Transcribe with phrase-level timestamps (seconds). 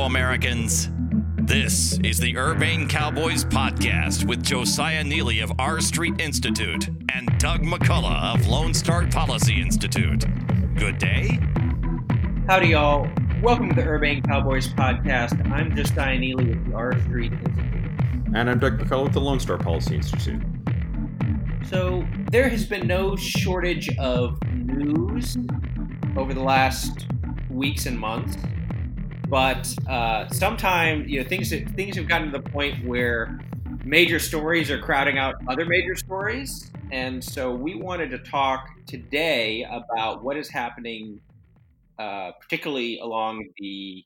[0.00, 0.88] fellow Americans.
[1.42, 7.60] This is the Urbane Cowboys podcast with Josiah Neeley of R Street Institute and Doug
[7.64, 10.24] McCullough of Lone Star Policy Institute.
[10.74, 11.38] Good day.
[12.48, 13.10] Howdy, y'all.
[13.42, 15.46] Welcome to the Urbane Cowboys podcast.
[15.52, 17.90] I'm Josiah Neeley with the R Street Institute.
[18.34, 20.40] And I'm Doug McCullough with the Lone Star Policy Institute.
[21.66, 25.36] So, there has been no shortage of news
[26.16, 27.06] over the last
[27.50, 28.38] weeks and months
[29.30, 33.38] but uh, sometimes you know things things have gotten to the point where
[33.84, 39.64] major stories are crowding out other major stories, and so we wanted to talk today
[39.70, 41.20] about what is happening,
[41.98, 44.04] uh, particularly along the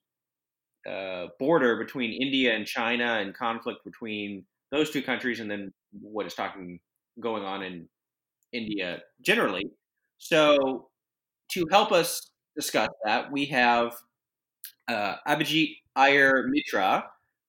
[0.88, 6.26] uh, border between India and China and conflict between those two countries, and then what
[6.26, 6.78] is talking
[7.18, 7.88] going on in
[8.52, 9.70] India generally.
[10.18, 10.90] So,
[11.52, 13.94] to help us discuss that, we have
[14.88, 17.06] uh, Abhijit Iyer Mitra,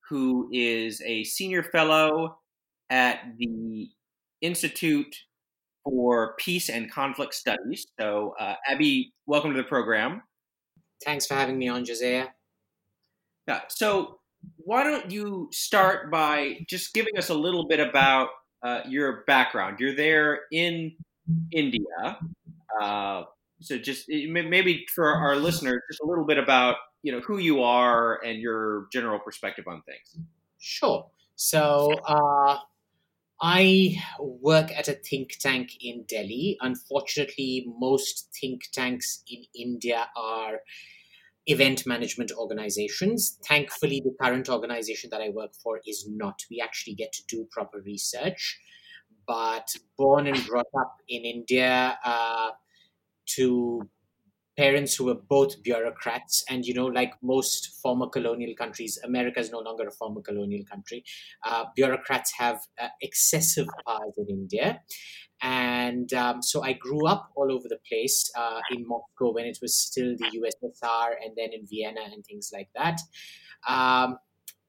[0.08, 2.38] who is a senior fellow
[2.90, 3.90] at the
[4.40, 5.14] Institute
[5.84, 7.86] for Peace and Conflict Studies.
[7.98, 10.22] So, uh, Abby, welcome to the program.
[11.04, 12.28] Thanks for having me on, Josiah.
[13.46, 13.60] Yeah.
[13.68, 14.20] So,
[14.56, 18.28] why don't you start by just giving us a little bit about
[18.62, 19.78] uh, your background?
[19.80, 20.92] You're there in
[21.52, 22.18] India.
[22.80, 23.24] Uh,
[23.60, 27.62] so, just maybe for our listeners, just a little bit about you know who you
[27.62, 30.26] are and your general perspective on things.
[30.58, 31.08] Sure.
[31.36, 32.58] So uh,
[33.40, 36.56] I work at a think tank in Delhi.
[36.60, 40.60] Unfortunately, most think tanks in India are
[41.46, 43.38] event management organizations.
[43.46, 46.40] Thankfully, the current organization that I work for is not.
[46.50, 48.58] We actually get to do proper research.
[49.26, 52.50] But born and brought up in India uh,
[53.26, 53.88] to
[54.56, 59.50] parents who were both bureaucrats and you know like most former colonial countries america is
[59.50, 61.04] no longer a former colonial country
[61.44, 64.80] uh, bureaucrats have uh, excessive powers in india.
[65.42, 69.58] And um, so i grew up all over the place uh, in moscow when it
[69.60, 73.00] was still the ussr and then in vienna and things like that.
[73.68, 74.18] Um,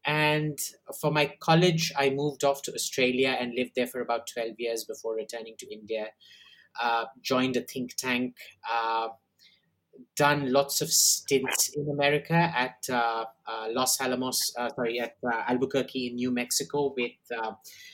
[0.03, 0.57] and
[0.99, 4.83] for my college i moved off to australia and lived there for about 12 years
[4.85, 6.07] before returning to india
[7.21, 8.35] joined a think tank
[8.71, 9.09] uh,
[10.15, 15.43] done lots of stints in America at uh, uh, Los Alamos, uh, sorry, at uh,
[15.47, 17.51] Albuquerque in New Mexico with uh,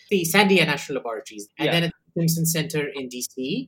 [0.09, 1.71] the Sandia National Laboratories, and yeah.
[1.71, 3.67] then at the Stimson Center in DC.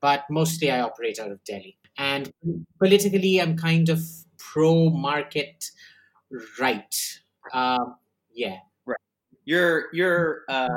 [0.00, 1.78] But mostly I operate out of Delhi.
[1.96, 2.30] And
[2.78, 4.02] politically, I'm kind of
[4.36, 5.64] pro market
[6.60, 6.94] right.
[7.52, 7.96] Um,
[8.34, 8.56] yeah.
[8.84, 8.98] Right.
[9.44, 10.68] Your, your uh,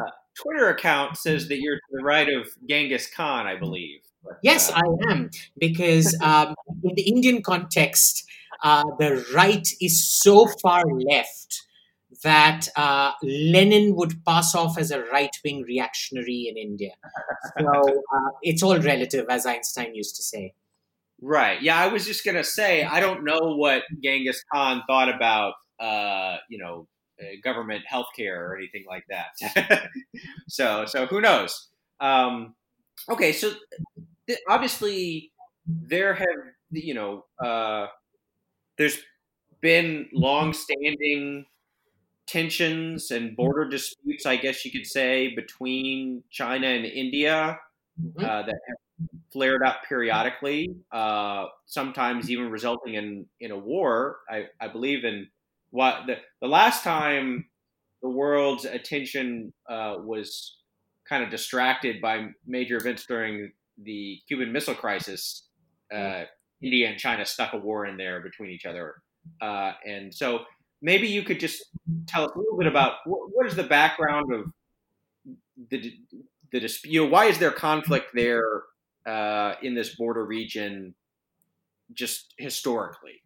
[0.42, 4.02] Twitter account says that you're to the right of Genghis Khan, I believe.
[4.44, 8.25] Yes, I am because um, in the Indian context,
[8.64, 11.64] uh, the right is so far left
[12.24, 16.94] that uh, Lenin would pass off as a right wing reactionary in India.
[17.59, 17.68] So
[18.16, 20.53] uh, it's all relative, as Einstein used to say.
[21.22, 21.62] Right.
[21.62, 26.38] Yeah, I was just gonna say I don't know what Genghis Khan thought about, uh,
[26.50, 26.97] you know, uh,
[27.44, 29.89] government healthcare or anything like that.
[30.47, 31.69] so, so who knows?
[32.00, 32.55] Um,
[33.09, 33.51] okay, so
[34.47, 35.31] obviously
[35.66, 36.28] there have
[36.72, 37.88] you know uh,
[38.78, 39.00] there's
[39.61, 41.45] been long-standing
[42.28, 47.57] tensions and border disputes, I guess you could say, between China and India
[47.99, 48.23] mm-hmm.
[48.23, 54.17] uh, that have flared up periodically, uh, sometimes even resulting in in a war.
[54.29, 55.28] I, I believe in
[55.72, 57.45] what the the last time
[58.01, 60.57] the world's attention uh, was
[61.07, 63.51] kind of distracted by major events during
[63.83, 65.47] the Cuban Missile Crisis,
[65.94, 66.23] uh,
[66.61, 68.95] India and China stuck a war in there between each other,
[69.41, 70.41] uh, and so
[70.81, 71.63] maybe you could just
[72.07, 74.45] tell us a little bit about what, what is the background of
[75.69, 75.94] the
[76.51, 76.91] the dispute.
[76.91, 78.63] You know, why is there conflict there
[79.05, 80.95] uh, in this border region,
[81.94, 83.22] just historically?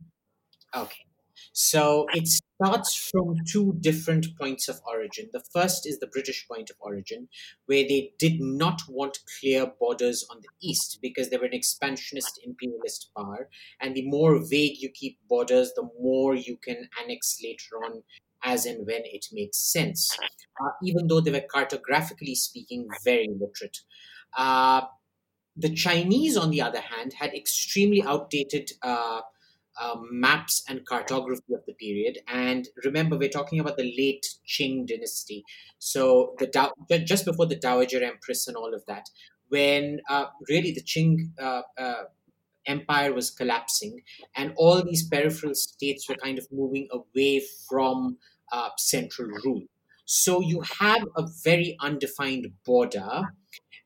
[0.76, 1.06] Okay.
[1.54, 5.30] So it starts from two different points of origin.
[5.34, 7.28] The first is the British point of origin,
[7.66, 12.40] where they did not want clear borders on the east because they were an expansionist
[12.44, 13.50] imperialist power.
[13.80, 18.04] And the more vague you keep borders, the more you can annex later on
[18.44, 20.18] as and when it makes sense,
[20.64, 23.78] uh, even though they were cartographically speaking very literate.
[24.36, 24.82] Uh,
[25.56, 29.22] the Chinese, on the other hand, had extremely outdated uh,
[29.82, 32.20] uh, maps and cartography of the period.
[32.28, 35.44] And remember, we're talking about the late Qing dynasty.
[35.80, 36.74] So the Dow-
[37.04, 39.06] just before the Dowager Empress and all of that,
[39.50, 42.04] when uh, really the Qing uh, uh
[42.68, 44.02] empire was collapsing,
[44.36, 48.18] and all these peripheral states were kind of moving away from
[48.52, 49.64] uh, central rule.
[50.06, 53.24] So you have a very undefined border,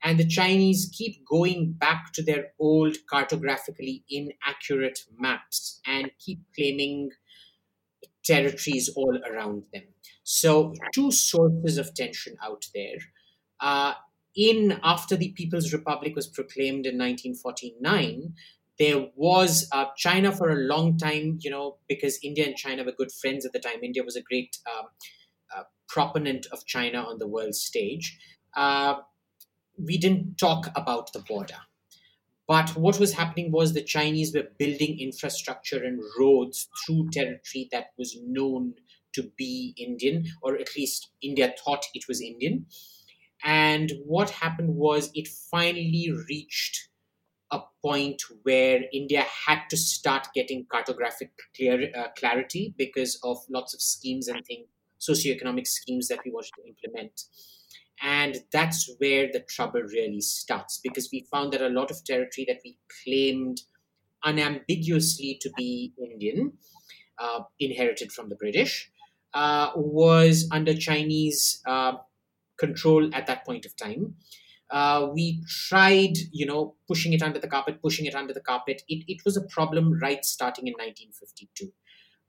[0.04, 7.10] and the Chinese keep going back to their old cartographically inaccurate maps and keep claiming
[8.24, 9.84] territories all around them.
[10.24, 12.98] So, two sources of tension out there.
[13.60, 13.94] Uh,
[14.36, 18.34] in after the People's Republic was proclaimed in 1949,
[18.78, 22.92] there was uh, China for a long time, you know, because India and China were
[22.92, 23.84] good friends at the time.
[23.84, 24.88] India was a great um,
[25.56, 28.18] uh, proponent of China on the world stage.
[29.78, 31.58] We didn't talk about the border.
[32.48, 37.92] But what was happening was the Chinese were building infrastructure and roads through territory that
[37.98, 38.76] was known
[39.14, 42.68] to be Indian, or at least India thought it was Indian.
[43.44, 46.90] And what happened was it finally reached
[47.52, 53.74] a point where India had to start getting cartographic clear, uh, clarity because of lots
[53.74, 54.68] of schemes and things,
[55.00, 57.24] socioeconomic schemes that we wanted to implement.
[58.02, 62.46] And that's where the trouble really starts because we found that a lot of territory
[62.48, 63.62] that we claimed
[64.24, 66.54] unambiguously to be Indian,
[67.20, 68.92] uh, inherited from the British,
[69.34, 71.94] uh, was under Chinese uh,
[72.60, 74.16] control at that point of time.
[74.72, 78.82] Uh, we tried, you know, pushing it under the carpet, pushing it under the carpet.
[78.88, 81.72] It, it was a problem right starting in 1952.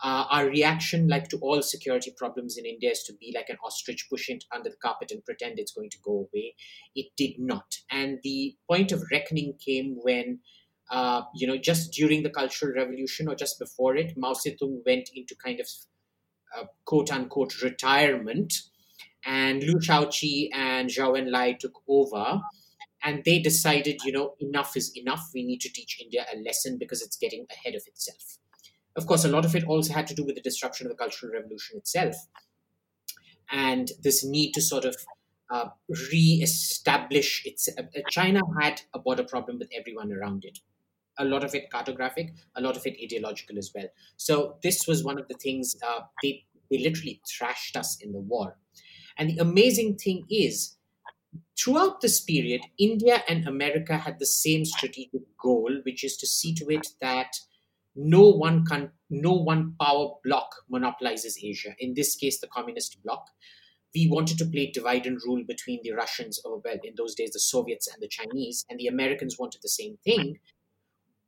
[0.03, 3.57] Uh, our reaction, like to all security problems in India, is to be like an
[3.65, 6.55] ostrich, push it under the carpet and pretend it's going to go away.
[6.95, 7.77] It did not.
[7.91, 10.41] And the point of reckoning came when,
[10.91, 15.09] uh, you know, just during the Cultural Revolution or just before it, Mao Zedong went
[15.15, 15.67] into kind of
[16.57, 18.53] uh, quote unquote retirement.
[19.25, 22.41] And Liu Shaoqi and Zhou Enlai took over
[23.03, 25.31] and they decided, you know, enough is enough.
[25.35, 28.39] We need to teach India a lesson because it's getting ahead of itself.
[28.97, 30.97] Of course, a lot of it also had to do with the disruption of the
[30.97, 32.17] Cultural Revolution itself
[33.51, 34.97] and this need to sort of
[35.51, 35.67] uh,
[36.11, 37.69] re-establish its.
[37.69, 40.59] Uh, China had a border problem with everyone around it.
[41.19, 43.87] A lot of it cartographic, a lot of it ideological as well.
[44.17, 48.19] So this was one of the things uh, they they literally thrashed us in the
[48.19, 48.59] war.
[49.17, 50.77] And the amazing thing is,
[51.59, 56.55] throughout this period, India and America had the same strategic goal, which is to see
[56.55, 57.37] to it that
[57.97, 61.75] no one can no one power block monopolizes Asia.
[61.79, 63.31] In this case, the communist bloc.
[63.95, 67.31] We wanted to play divide and rule between the Russians, or well, in those days,
[67.31, 70.39] the Soviets and the Chinese, and the Americans wanted the same thing.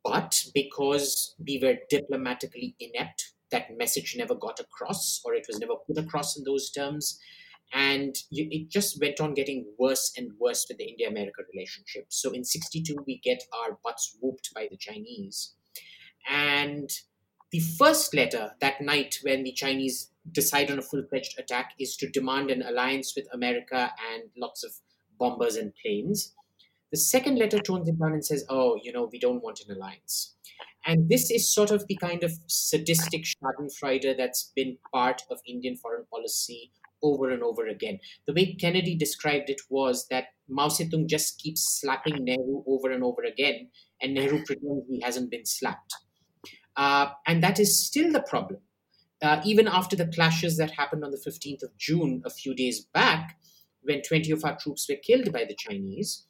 [0.05, 5.75] But because we were diplomatically inept, that message never got across, or it was never
[5.87, 7.19] put across in those terms.
[7.73, 12.07] And it just went on getting worse and worse with the India America relationship.
[12.09, 15.55] So in 62, we get our butts whooped by the Chinese
[16.29, 16.91] and
[17.51, 21.97] the first letter that night, when the Chinese decide on a full fledged attack, is
[21.97, 24.73] to demand an alliance with America and lots of
[25.19, 26.35] bombers and planes.
[26.91, 29.75] The second letter tones it down and says, Oh, you know, we don't want an
[29.75, 30.35] alliance.
[30.87, 35.77] And this is sort of the kind of sadistic Schadenfreude that's been part of Indian
[35.77, 36.71] foreign policy
[37.03, 38.01] over and over again.
[38.27, 43.05] The way Kennedy described it was that Mao Zedong just keeps slapping Nehru over and
[43.05, 43.69] over again,
[44.01, 45.95] and Nehru pretends he hasn't been slapped.
[46.79, 48.61] Uh, and that is still the problem.
[49.21, 52.81] Uh, even after the clashes that happened on the 15th of June, a few days
[52.95, 53.37] back,
[53.83, 56.25] when 20 of our troops were killed by the Chinese,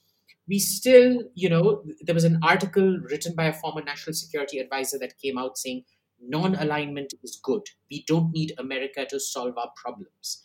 [0.49, 4.99] we still, you know, there was an article written by a former national security advisor
[4.99, 5.85] that came out saying
[6.19, 7.63] non alignment is good.
[7.91, 10.43] We don't need America to solve our problems.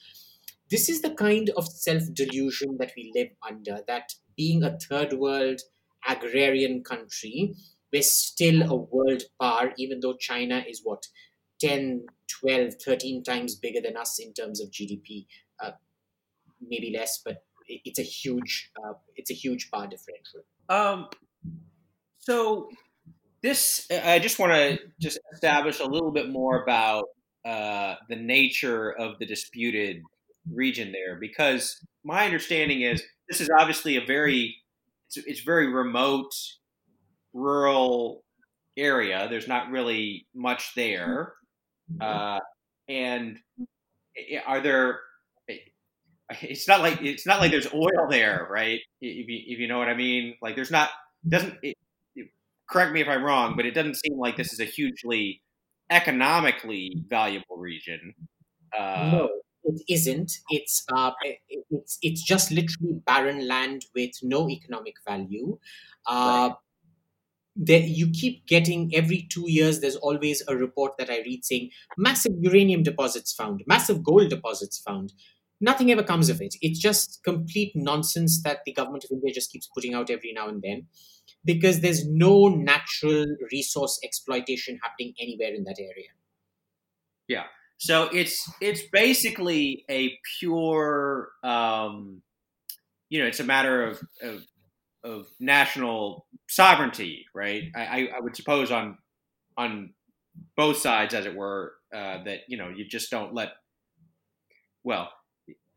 [0.70, 5.14] This is the kind of self delusion that we live under, that being a third
[5.14, 5.62] world
[6.06, 7.56] agrarian country,
[7.94, 11.06] we're still a world power, even though China is what
[11.62, 12.06] 10,
[12.42, 15.28] 12, 13 times bigger than us in terms of GDP.
[15.64, 15.72] Uh,
[16.68, 20.42] maybe less, but it's a huge uh, it's a huge power differential.
[20.70, 21.08] Um,
[22.18, 22.70] so
[23.42, 27.06] this I just want to just establish a little bit more about
[27.46, 30.02] uh, the nature of the disputed
[30.52, 34.56] region there, because my understanding is this is obviously a very
[35.08, 36.34] it's, it's very remote
[37.34, 38.24] rural
[38.78, 39.28] area.
[39.30, 41.34] There's not really much there.
[41.92, 42.02] Mm-hmm.
[42.02, 42.40] Uh,
[42.88, 43.40] and
[44.46, 45.00] are there?
[46.42, 48.80] It's not like it's not like there's oil there, right?
[49.02, 50.36] If you, if you know what I mean.
[50.42, 50.90] Like there's not
[51.28, 51.56] doesn't.
[51.62, 51.78] It,
[52.70, 55.42] correct me if I'm wrong, but it doesn't seem like this is a hugely
[55.90, 58.16] economically valuable region.
[58.78, 59.30] Uh, no,
[59.64, 60.40] it isn't.
[60.50, 61.12] It's uh,
[61.50, 65.60] it's it's just literally barren land with no economic value.
[66.08, 66.56] Uh, right
[67.56, 71.70] there, you keep getting every two years, there's always a report that I read saying
[71.98, 75.14] massive uranium deposits found, massive gold deposits found.
[75.62, 76.56] Nothing ever comes of it.
[76.62, 80.50] It's just complete nonsense that the government of India just keeps putting out every now
[80.50, 80.88] and then
[81.46, 86.10] because there's no natural resource exploitation happening anywhere in that area.
[87.28, 87.44] Yeah.
[87.78, 92.22] So it's it's basically a pure, um,
[93.10, 94.46] you know, it's a matter of, of,
[95.04, 97.64] of national sovereignty, right?
[97.76, 98.98] I, I, would suppose on
[99.58, 99.94] on
[100.56, 103.50] both sides, as it were, uh, that you know you just don't let.
[104.84, 105.10] Well,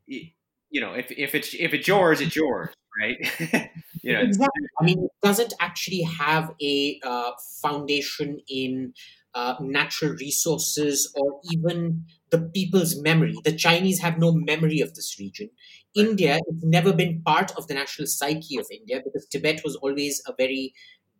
[0.06, 3.16] you know, if, if it's if it's yours, it's yours, right?
[4.02, 4.66] you know, exactly.
[4.80, 8.92] I mean, it doesn't actually have a uh, foundation in
[9.34, 13.34] uh, natural resources or even the people's memory.
[13.44, 15.50] The Chinese have no memory of this region.
[15.96, 20.22] India, has never been part of the national psyche of India because Tibet was always
[20.26, 20.74] a very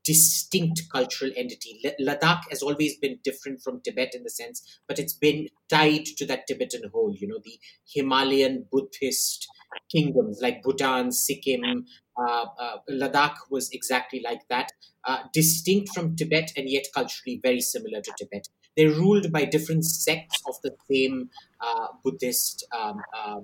[0.05, 1.81] distinct cultural entity.
[2.01, 6.27] Ladakh has always been different from Tibet in the sense, but it's been tied to
[6.27, 7.59] that Tibetan whole, you know, the
[7.93, 9.49] Himalayan Buddhist
[9.91, 14.71] kingdoms like Bhutan, Sikkim, uh, uh, Ladakh was exactly like that,
[15.05, 18.49] uh, distinct from Tibet and yet culturally very similar to Tibet.
[18.77, 21.31] They're ruled by different sects of the same
[21.61, 23.41] uh, Buddhist um, uh,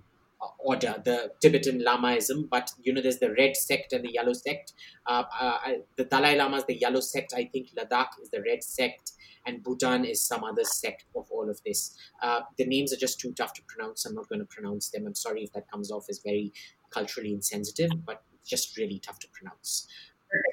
[0.59, 4.73] order, the Tibetan Lamaism, but you know, there's the red sect and the yellow sect.
[5.07, 5.59] Uh, uh,
[5.97, 7.33] the Dalai Lama is the yellow sect.
[7.35, 9.13] I think Ladakh is the red sect,
[9.47, 11.97] and Bhutan is some other sect of all of this.
[12.23, 14.05] Uh, the names are just too tough to pronounce.
[14.05, 15.07] I'm not going to pronounce them.
[15.07, 16.53] I'm sorry if that comes off as very
[16.91, 19.87] culturally insensitive, but just really tough to pronounce.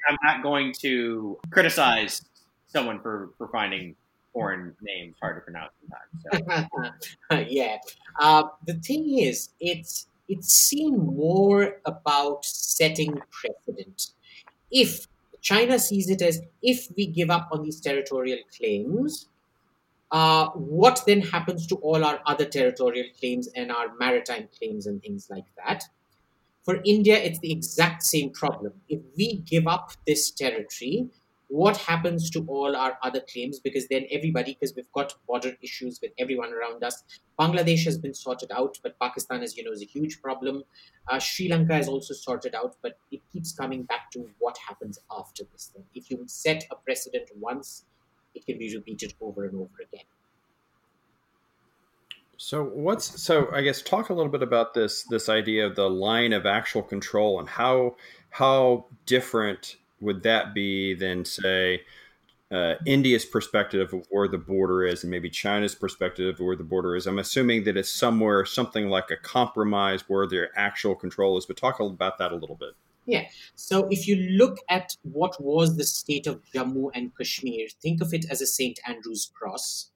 [0.08, 2.22] I'm not going to criticize
[2.66, 3.96] someone for, for finding
[4.32, 5.72] foreign names hard to pronounce
[6.30, 7.08] sometimes.
[7.30, 7.38] So.
[7.48, 7.78] yeah.
[8.18, 14.08] Uh, the thing is, it's it's seen more about setting precedent.
[14.70, 15.08] If
[15.40, 19.28] China sees it as if we give up on these territorial claims,
[20.12, 25.02] uh, what then happens to all our other territorial claims and our maritime claims and
[25.02, 25.84] things like that?
[26.64, 28.74] For India, it's the exact same problem.
[28.88, 31.08] If we give up this territory,
[31.50, 33.58] what happens to all our other claims?
[33.58, 37.02] Because then everybody because we've got border issues with everyone around us.
[37.38, 40.62] Bangladesh has been sorted out but pakistan as you know is a huge problem.
[41.08, 45.00] Uh, sri lanka is also sorted out but it keeps coming back to what happens
[45.18, 45.82] after this thing.
[45.92, 47.84] If you set a precedent once
[48.34, 50.06] it can be repeated over and over again.
[52.36, 55.90] So what's so I guess talk a little bit about this this idea of the
[55.90, 57.96] line of actual control and how
[58.30, 61.82] how different would that be then say
[62.50, 66.64] uh, India's perspective of where the border is, and maybe China's perspective of where the
[66.64, 67.06] border is?
[67.06, 71.46] I'm assuming that it's somewhere something like a compromise where their actual control is.
[71.46, 72.74] But talk about that a little bit.
[73.06, 73.26] Yeah.
[73.54, 78.12] So if you look at what was the state of Jammu and Kashmir, think of
[78.12, 78.78] it as a St.
[78.86, 79.90] Andrew's cross,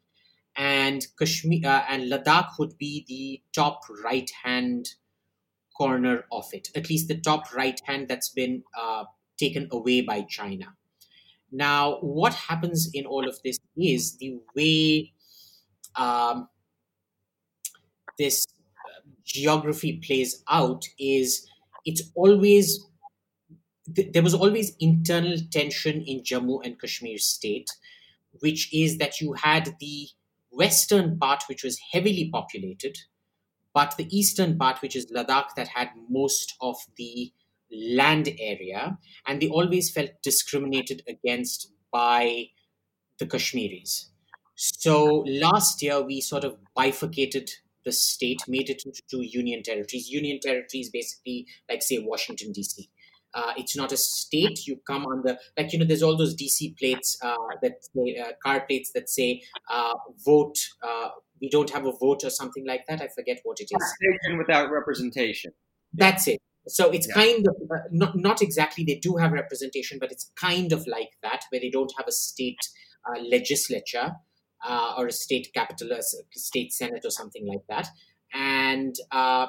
[0.57, 4.95] and Kashmir uh, and Ladakh would be the top right hand
[5.77, 9.05] corner of it, at least the top right hand that's been uh,
[9.39, 10.75] taken away by China.
[11.51, 15.13] Now, what happens in all of this is the way
[15.97, 16.49] um,
[18.19, 18.47] this
[19.25, 21.47] geography plays out is
[21.85, 22.85] it's always
[23.87, 27.69] there was always internal tension in Jammu and Kashmir state,
[28.41, 30.09] which is that you had the
[30.51, 32.97] western part, which was heavily populated,
[33.75, 37.31] but the eastern part, which is Ladakh, that had most of the
[37.73, 42.47] land area, and they always felt discriminated against by
[43.19, 44.11] the Kashmiris.
[44.57, 47.51] So last year, we sort of bifurcated
[47.85, 50.09] the state, made it into two union territories.
[50.09, 52.89] Union territories, basically, like say Washington D.C.
[53.35, 54.67] Uh, it's not a state.
[54.67, 55.85] You come on the like you know.
[55.85, 59.95] There's all those DC plates uh, that say, uh, car plates that say uh,
[60.25, 61.09] "vote." Uh,
[61.41, 63.03] we don't have a vote or something like that.
[63.03, 63.95] I forget what it is.
[63.97, 65.53] Station without representation.
[65.93, 66.41] That's it.
[66.67, 67.15] So it's yeah.
[67.15, 71.11] kind of uh, not not exactly they do have representation, but it's kind of like
[71.23, 72.61] that where they don't have a state
[73.07, 74.13] uh, legislature
[74.67, 76.03] uh, or a state capital, a
[76.33, 77.89] state senate or something like that,
[78.33, 79.47] and uh,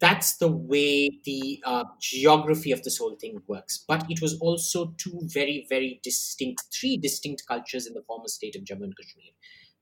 [0.00, 3.84] that's the way the uh, geography of this whole thing works.
[3.86, 8.56] But it was also two very very distinct, three distinct cultures in the former state
[8.56, 9.32] of Jammu and Kashmir.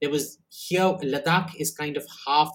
[0.01, 2.53] There was here Ladakh is kind of half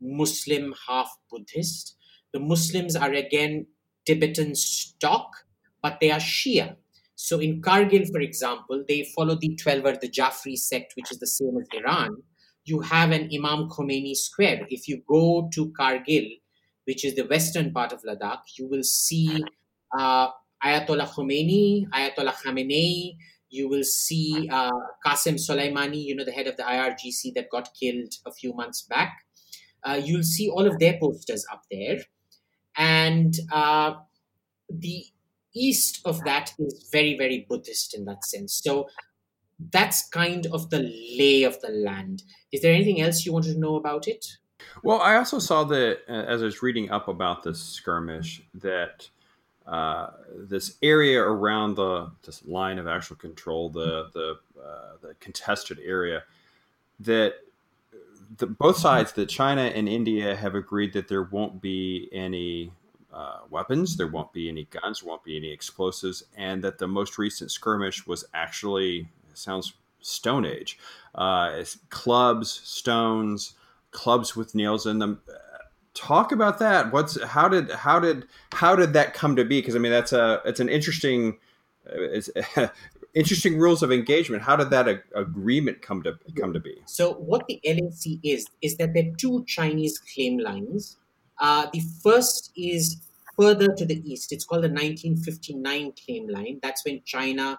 [0.00, 1.96] Muslim, half Buddhist
[2.32, 3.66] the Muslims are again
[4.06, 5.32] Tibetan stock,
[5.82, 6.76] but they are Shia.
[7.14, 11.26] So in Kargil, for example, they follow the Twelver, the Jafri sect, which is the
[11.26, 12.22] same as Iran.
[12.64, 14.66] You have an Imam Khomeini square.
[14.70, 16.40] If you go to Kargil,
[16.84, 19.42] which is the western part of Ladakh, you will see
[19.98, 20.28] uh,
[20.64, 23.16] Ayatollah Khomeini, Ayatollah Khamenei,
[23.50, 24.70] You will see uh,
[25.04, 28.82] Qasem Soleimani, you know, the head of the IRGC that got killed a few months
[28.82, 29.18] back.
[29.82, 31.98] Uh, you'll see all of their posters up there.
[32.78, 33.96] And uh,
[34.70, 35.04] the
[35.54, 38.54] east of that is very, very Buddhist in that sense.
[38.64, 38.88] So
[39.72, 40.82] that's kind of the
[41.18, 42.22] lay of the land.
[42.52, 44.24] Is there anything else you wanted to know about it?
[44.82, 49.08] Well, I also saw that uh, as I was reading up about this skirmish, that
[49.66, 55.78] uh, this area around the this line of actual control, the the uh, the contested
[55.84, 56.22] area,
[57.00, 57.34] that
[58.36, 62.72] the, both sides, that China and India, have agreed that there won't be any
[63.12, 66.86] uh, weapons, there won't be any guns, there won't be any explosives, and that the
[66.86, 70.78] most recent skirmish was actually sounds Stone Age,
[71.14, 73.54] uh, clubs, stones,
[73.90, 75.20] clubs with nails in them.
[75.94, 76.92] Talk about that.
[76.92, 79.60] What's how did how did how did that come to be?
[79.60, 81.38] Because I mean that's a it's an interesting
[81.86, 82.30] uh, it's
[83.14, 84.42] interesting rules of engagement.
[84.42, 86.76] How did that agreement come to come to be?
[86.86, 90.96] So what the LAC is is that there are two Chinese claim lines.
[91.40, 93.00] Uh, the first is
[93.38, 94.32] further to the east.
[94.32, 96.58] It's called the 1959 claim line.
[96.62, 97.58] That's when China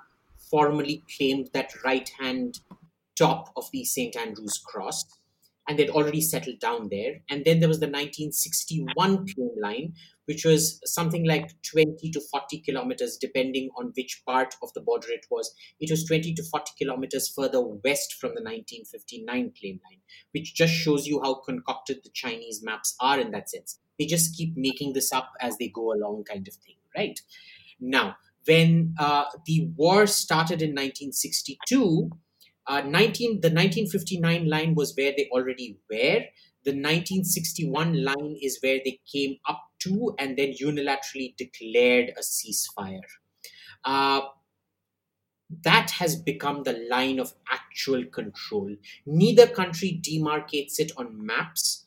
[0.50, 2.60] formally claimed that right hand
[3.16, 4.16] top of the St.
[4.16, 5.06] Andrew's Cross
[5.68, 7.22] and they'd already settled down there.
[7.30, 9.94] And then there was the 1961 claim line,
[10.30, 15.08] which was something like 20 to 40 kilometers, depending on which part of the border
[15.10, 15.52] it was.
[15.80, 20.72] It was 20 to 40 kilometers further west from the 1959 claim line, which just
[20.72, 23.80] shows you how concocted the Chinese maps are in that sense.
[23.98, 27.20] They just keep making this up as they go along, kind of thing, right?
[27.80, 32.12] Now, when uh, the war started in 1962,
[32.68, 36.26] uh, 19, the 1959 line was where they already were.
[36.66, 43.02] The 1961 line is where they came up to and then unilaterally declared a ceasefire.
[43.84, 44.22] Uh,
[45.64, 48.76] that has become the line of actual control.
[49.06, 51.86] Neither country demarcates it on maps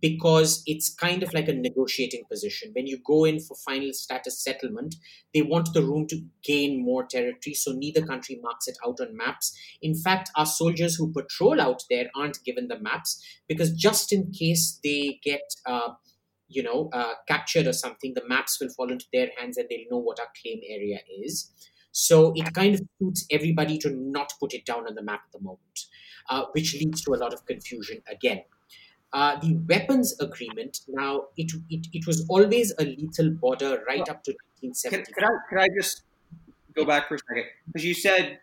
[0.00, 2.70] because it's kind of like a negotiating position.
[2.74, 4.94] When you go in for final status settlement,
[5.34, 9.16] they want the room to gain more territory, so neither country marks it out on
[9.16, 9.58] maps.
[9.82, 14.30] In fact, our soldiers who patrol out there aren't given the maps because just in
[14.30, 15.90] case they get uh,
[16.48, 19.90] you know, uh, captured or something, the maps will fall into their hands and they'll
[19.90, 21.52] know what our claim area is.
[21.92, 25.32] So it kind of suits everybody to not put it down on the map at
[25.32, 25.80] the moment,
[26.30, 28.42] uh, which leads to a lot of confusion again.
[29.12, 34.10] Uh, the weapons agreement, now, it, it, it was always a lethal border right well,
[34.10, 35.04] up to 1970.
[35.04, 36.02] Could, could, I, could I just
[36.76, 37.44] go back for a second?
[37.66, 38.38] Because you said,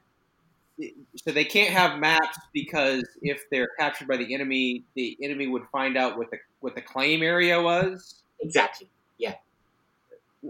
[1.15, 5.63] so they can't have maps because if they're captured by the enemy, the enemy would
[5.72, 8.23] find out with the, what the claim area was?
[8.41, 9.36] Exactly, yeah.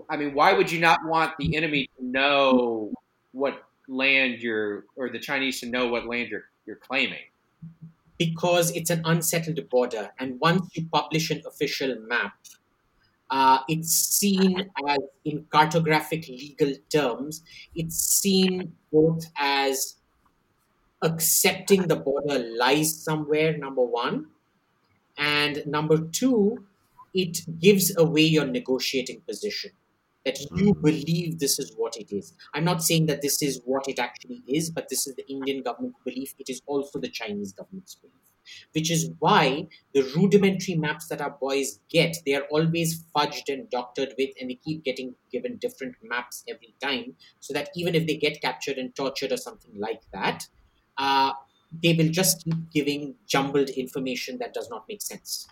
[0.10, 2.92] I mean, why would you not want the enemy to know
[3.32, 7.26] what land you're, or the Chinese to know what land you're, you're claiming?
[8.18, 10.12] because it's an unsettled border.
[10.20, 12.34] And once you publish an official map,
[13.30, 19.96] uh, it's seen as, in cartographic legal terms, it's seen both as
[21.02, 24.28] accepting the border lies somewhere, number one,
[25.18, 26.66] and number two,
[27.14, 29.72] it gives away your negotiating position
[30.26, 30.82] that you mm.
[30.82, 32.34] believe this is what it is.
[32.54, 35.62] I'm not saying that this is what it actually is, but this is the Indian
[35.62, 36.34] government's belief.
[36.40, 38.16] It is also the Chinese government's belief.
[38.74, 43.68] Which is why the rudimentary maps that our boys get, they are always fudged and
[43.72, 48.06] doctored with, and they keep getting given different maps every time, so that even if
[48.06, 50.44] they get captured and tortured or something like that,
[50.98, 51.32] uh,
[51.84, 55.48] they will just keep giving jumbled information that does not make sense.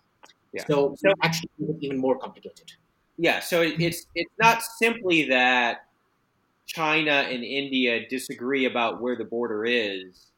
[0.54, 0.64] Yeah.
[0.68, 1.50] So, so actually,
[1.82, 2.72] even more complicated.
[3.18, 5.86] Yeah, so it's it's not simply that
[6.66, 10.32] China and India disagree about where the border is,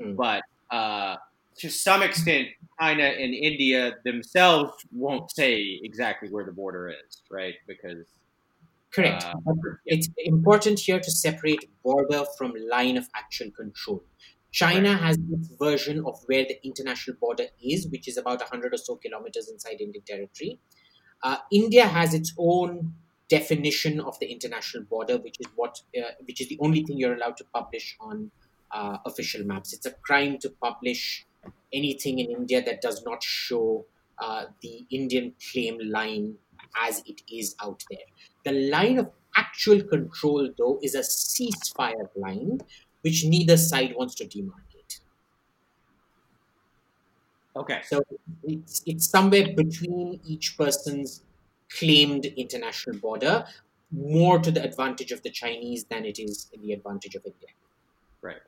[0.00, 0.16] mm.
[0.16, 1.16] but uh,
[1.58, 2.48] to some extent,
[2.80, 7.54] China and India themselves won't say exactly where the border is, right?
[7.66, 8.06] Because
[8.92, 9.24] correct.
[9.24, 9.52] Uh,
[9.84, 14.02] it's important here to separate border from line of actual control.
[14.56, 18.78] China has its version of where the international border is, which is about 100 or
[18.78, 20.58] so kilometers inside Indian territory.
[21.22, 22.94] Uh, India has its own
[23.28, 27.14] definition of the international border, which is what, uh, which is the only thing you're
[27.14, 28.30] allowed to publish on
[28.70, 29.74] uh, official maps.
[29.74, 31.26] It's a crime to publish
[31.70, 33.84] anything in India that does not show
[34.18, 36.36] uh, the Indian claim line
[36.82, 38.08] as it is out there.
[38.46, 42.60] The line of actual control, though, is a ceasefire line,
[43.06, 44.98] which neither side wants to demarcate.
[47.54, 47.82] Okay.
[47.86, 48.02] So
[48.42, 51.22] it's, it's somewhere between each person's
[51.70, 53.44] claimed international border,
[53.92, 57.50] more to the advantage of the Chinese than it is in the advantage of India.
[58.22, 58.42] Right.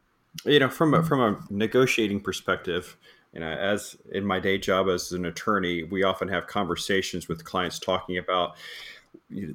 [0.44, 2.96] You know, from a, from a negotiating perspective,
[3.32, 7.44] you know, as in my day job as an attorney, we often have conversations with
[7.44, 8.56] clients talking about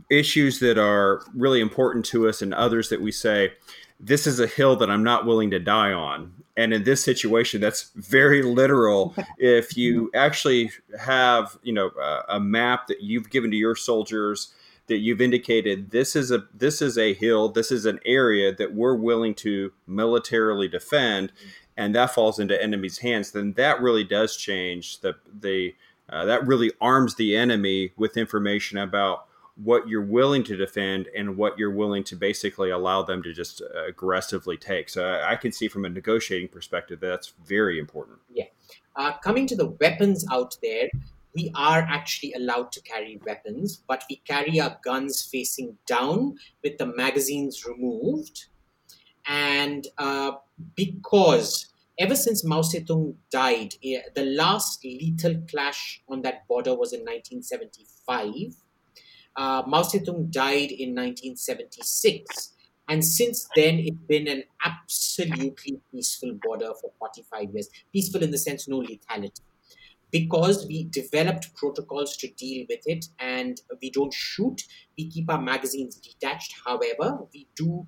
[0.09, 3.53] issues that are really important to us and others that we say,
[3.99, 6.33] this is a hill that I'm not willing to die on.
[6.55, 9.15] And in this situation, that's very literal.
[9.38, 14.53] if you actually have, you know, a, a map that you've given to your soldiers
[14.88, 18.73] that you've indicated this is a this is a hill, this is an area that
[18.73, 21.31] we're willing to militarily defend,
[21.77, 25.73] and that falls into enemy's hands, then that really does change the the
[26.09, 31.37] uh, that really arms the enemy with information about what you're willing to defend and
[31.37, 34.89] what you're willing to basically allow them to just aggressively take.
[34.89, 38.19] So I can see from a negotiating perspective that that's very important.
[38.31, 38.45] Yeah.
[38.95, 40.89] Uh, coming to the weapons out there,
[41.35, 46.77] we are actually allowed to carry weapons, but we carry our guns facing down with
[46.77, 48.45] the magazines removed.
[49.25, 50.33] And uh,
[50.75, 56.93] because ever since Mao Zedong died, eh, the last lethal clash on that border was
[56.93, 58.55] in 1975
[59.36, 62.54] uh, Mao Zedong died in 1976.
[62.89, 67.69] And since then, it's been an absolutely peaceful border for 45 years.
[67.91, 69.41] Peaceful in the sense, no lethality.
[70.12, 74.62] Because we developed protocols to deal with it and we don't shoot,
[74.98, 76.54] we keep our magazines detached.
[76.65, 77.88] However, we do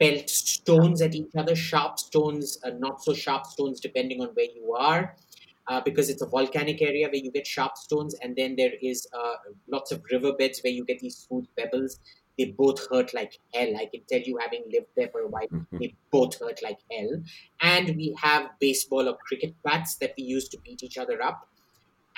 [0.00, 4.46] pelt stones at each other, sharp stones, uh, not so sharp stones, depending on where
[4.54, 5.14] you are
[5.68, 9.06] uh, because it's a volcanic area where you get sharp stones, and then there is
[9.12, 9.34] uh,
[9.70, 12.00] lots of riverbeds where you get these smooth pebbles.
[12.38, 13.76] They both hurt like hell.
[13.76, 15.78] I can tell you, having lived there for a while, mm-hmm.
[15.78, 17.22] they both hurt like hell.
[17.60, 21.46] And we have baseball or cricket bats that we use to beat each other up.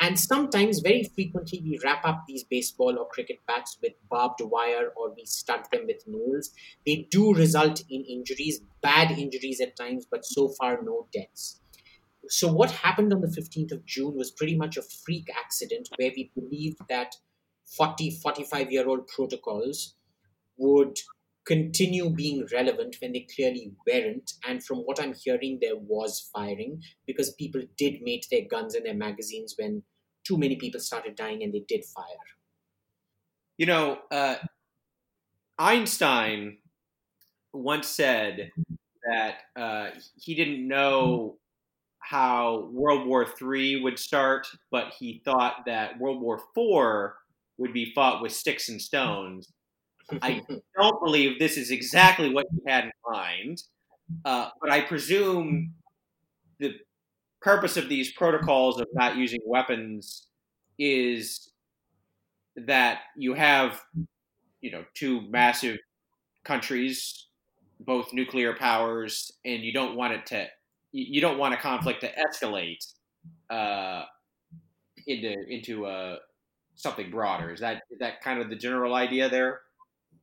[0.00, 4.90] And sometimes, very frequently, we wrap up these baseball or cricket bats with barbed wire
[4.96, 6.50] or we stud them with nails.
[6.84, 11.60] They do result in injuries, bad injuries at times, but so far, no deaths.
[12.28, 16.12] So, what happened on the 15th of June was pretty much a freak accident where
[16.16, 17.14] we believed that
[17.76, 19.94] 40, 45 year old protocols
[20.56, 20.98] would
[21.44, 24.32] continue being relevant when they clearly weren't.
[24.46, 28.86] And from what I'm hearing, there was firing because people did mate their guns and
[28.86, 29.82] their magazines when
[30.24, 32.04] too many people started dying and they did fire.
[33.58, 34.36] You know, uh,
[35.58, 36.58] Einstein
[37.52, 38.50] once said
[39.08, 41.38] that uh, he didn't know
[42.04, 47.12] how World War III would start, but he thought that World War IV
[47.56, 49.50] would be fought with sticks and stones.
[50.20, 50.42] I
[50.78, 53.62] don't believe this is exactly what he had in mind,
[54.24, 55.72] uh, but I presume
[56.58, 56.74] the
[57.40, 60.26] purpose of these protocols of not using weapons
[60.78, 61.52] is
[62.56, 63.80] that you have,
[64.60, 65.78] you know, two massive
[66.44, 67.28] countries,
[67.80, 70.46] both nuclear powers, and you don't want it to
[70.94, 72.84] you don't want a conflict to escalate
[73.50, 74.04] uh,
[75.06, 76.16] into into uh,
[76.76, 77.52] something broader.
[77.52, 79.60] Is that is that kind of the general idea there?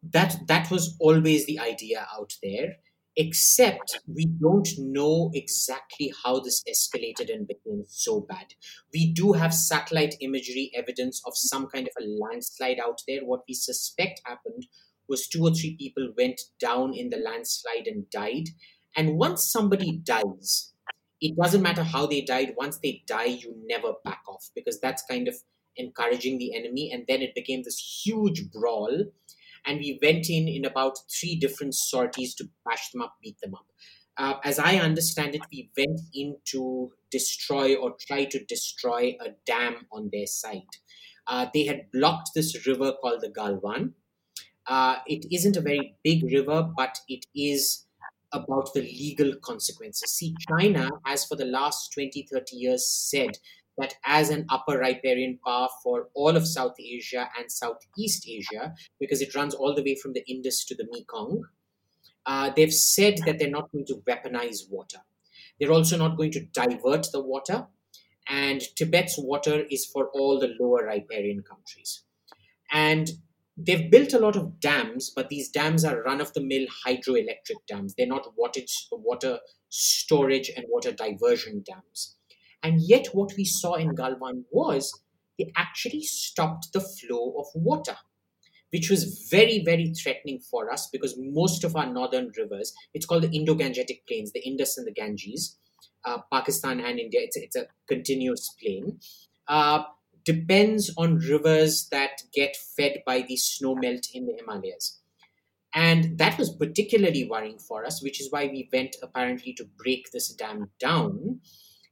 [0.02, 2.78] That that was always the idea out there.
[3.18, 8.54] Except we don't know exactly how this escalated and became so bad.
[8.94, 13.26] We do have satellite imagery evidence of some kind of a landslide out there.
[13.26, 14.68] What we suspect happened
[15.10, 18.48] was two or three people went down in the landslide and died
[18.96, 20.74] and once somebody dies,
[21.22, 25.04] it doesn't matter how they died, once they die, you never back off because that's
[25.10, 25.36] kind of
[25.78, 26.92] encouraging the enemy.
[26.92, 29.06] And then it became this huge brawl.
[29.66, 33.54] And we went in in about three different sorties to bash them up, beat them
[33.54, 33.66] up.
[34.18, 39.30] Uh, as I understand it, we went in to destroy or try to destroy a
[39.46, 40.62] dam on their side.
[41.28, 43.94] Uh, they had blocked this river called the Galwan.
[44.68, 47.86] Uh, it isn't a very big river, but it is
[48.34, 50.12] about the legal consequences.
[50.14, 53.38] See, China has for the last 20, 30 years said
[53.78, 59.22] that as an upper riparian power for all of South Asia and Southeast Asia, because
[59.22, 61.44] it runs all the way from the Indus to the Mekong,
[62.26, 65.00] uh, they've said that they're not going to weaponize water.
[65.60, 67.68] They're also not going to divert the water.
[68.28, 72.04] And Tibet's water is for all the lower riparian countries.
[72.72, 73.10] And
[73.66, 77.66] they've built a lot of dams, but these dams are run of the mill hydroelectric
[77.68, 77.94] dams.
[77.96, 82.16] They're not water, storage and water diversion dams.
[82.64, 85.02] And yet, what we saw in Galwan was
[85.38, 87.98] they actually stopped the flow of water,
[88.72, 93.24] which was very, very threatening for us because most of our northern rivers, it's called
[93.24, 95.58] the Indo Gangetic Plains, the Indus and the Ganges,
[96.06, 99.00] uh, Pakistan and India, it's, it's a continuous plain.
[99.48, 99.84] Uh,
[100.24, 105.00] depends on rivers that get fed by the snow melt in the Himalayas.
[105.74, 110.12] And that was particularly worrying for us, which is why we went apparently to break
[110.12, 111.40] this dam down.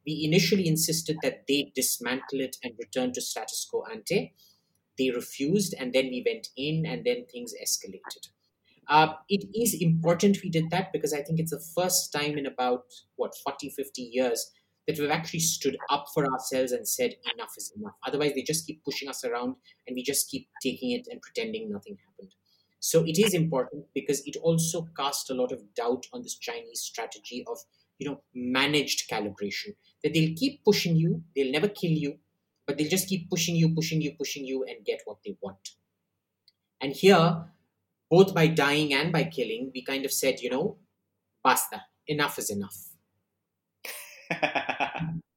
[0.06, 4.34] We initially insisted that they dismantle it and return to status quo ante.
[4.98, 8.28] They refused, and then we went in, and then things escalated.
[8.90, 12.46] Uh, it is important we did that because I think it's the first time in
[12.46, 12.84] about,
[13.16, 14.52] what, 40, 50 years
[14.90, 17.94] that we've actually stood up for ourselves and said enough is enough.
[18.08, 21.72] Otherwise, they just keep pushing us around and we just keep taking it and pretending
[21.72, 22.34] nothing happened.
[22.80, 26.82] So it is important because it also cast a lot of doubt on this Chinese
[26.82, 27.60] strategy of
[28.00, 29.76] you know managed calibration.
[30.04, 32.18] That they'll keep pushing you, they'll never kill you,
[32.66, 35.76] but they'll just keep pushing you, pushing you, pushing you, and get what they want.
[36.82, 37.46] And here,
[38.10, 40.78] both by dying and by killing, we kind of said, you know,
[41.44, 42.89] basta, enough is enough.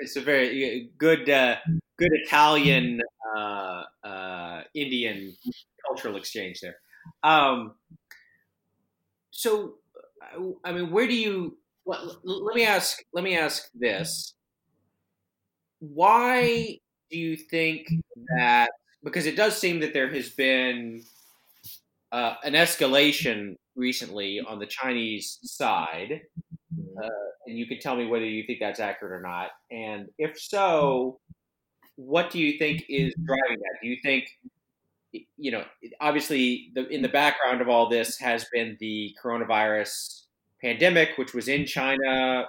[0.00, 1.56] it's a very good, uh,
[1.98, 3.00] good Italian
[3.36, 5.34] uh, uh, Indian
[5.86, 6.76] cultural exchange there.
[7.22, 7.74] Um,
[9.30, 9.74] so,
[10.64, 11.58] I mean, where do you?
[11.84, 13.02] Well, let me ask.
[13.12, 14.34] Let me ask this:
[15.80, 16.78] Why
[17.10, 17.88] do you think
[18.36, 18.70] that?
[19.04, 21.02] Because it does seem that there has been
[22.12, 26.22] uh, an escalation recently on the Chinese side
[27.02, 27.08] uh,
[27.46, 29.50] and you can tell me whether you think that's accurate or not.
[29.70, 31.20] And if so,
[31.96, 33.78] what do you think is driving that?
[33.82, 34.28] Do you think,
[35.36, 35.64] you know,
[36.00, 40.22] obviously, the, in the background of all this has been the coronavirus
[40.60, 42.46] pandemic, which was in China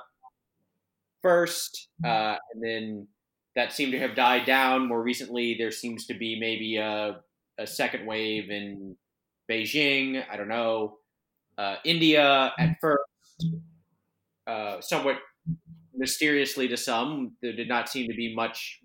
[1.21, 3.07] first, uh, and then
[3.55, 4.87] that seemed to have died down.
[4.87, 7.21] More recently, there seems to be maybe a,
[7.57, 8.95] a second wave in
[9.49, 10.23] Beijing.
[10.31, 10.97] I don't know.
[11.57, 12.98] Uh, India at first
[14.49, 15.17] uh, somewhat
[15.95, 17.33] mysteriously to some.
[17.41, 18.79] There did not seem to be much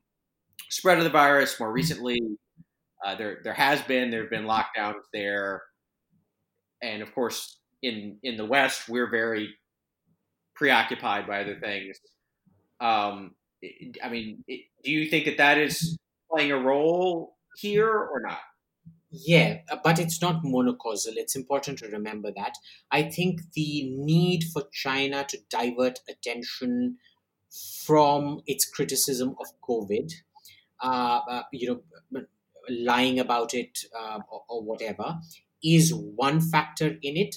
[0.68, 1.59] spread of the virus.
[1.59, 2.20] More recently,
[3.05, 5.62] uh, there there has been there have been lockdowns there,
[6.83, 9.48] and of course in in the West we're very
[10.55, 11.98] preoccupied by other things.
[12.81, 13.35] Um,
[14.03, 15.96] I mean, do you think that that is
[16.31, 18.40] playing a role here or not?
[19.16, 21.16] Yeah, uh, but it's not monocausal.
[21.16, 22.55] It's important to remember that.
[22.90, 26.98] I think the need for China to divert attention
[27.85, 30.12] from its criticism of COVID,
[30.83, 32.22] uh, uh, you know,
[32.68, 35.20] lying about it uh, or, or whatever,
[35.62, 37.37] is one factor in it.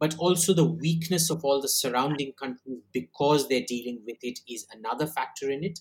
[0.00, 4.66] But also the weakness of all the surrounding countries because they're dealing with it is
[4.72, 5.80] another factor in it.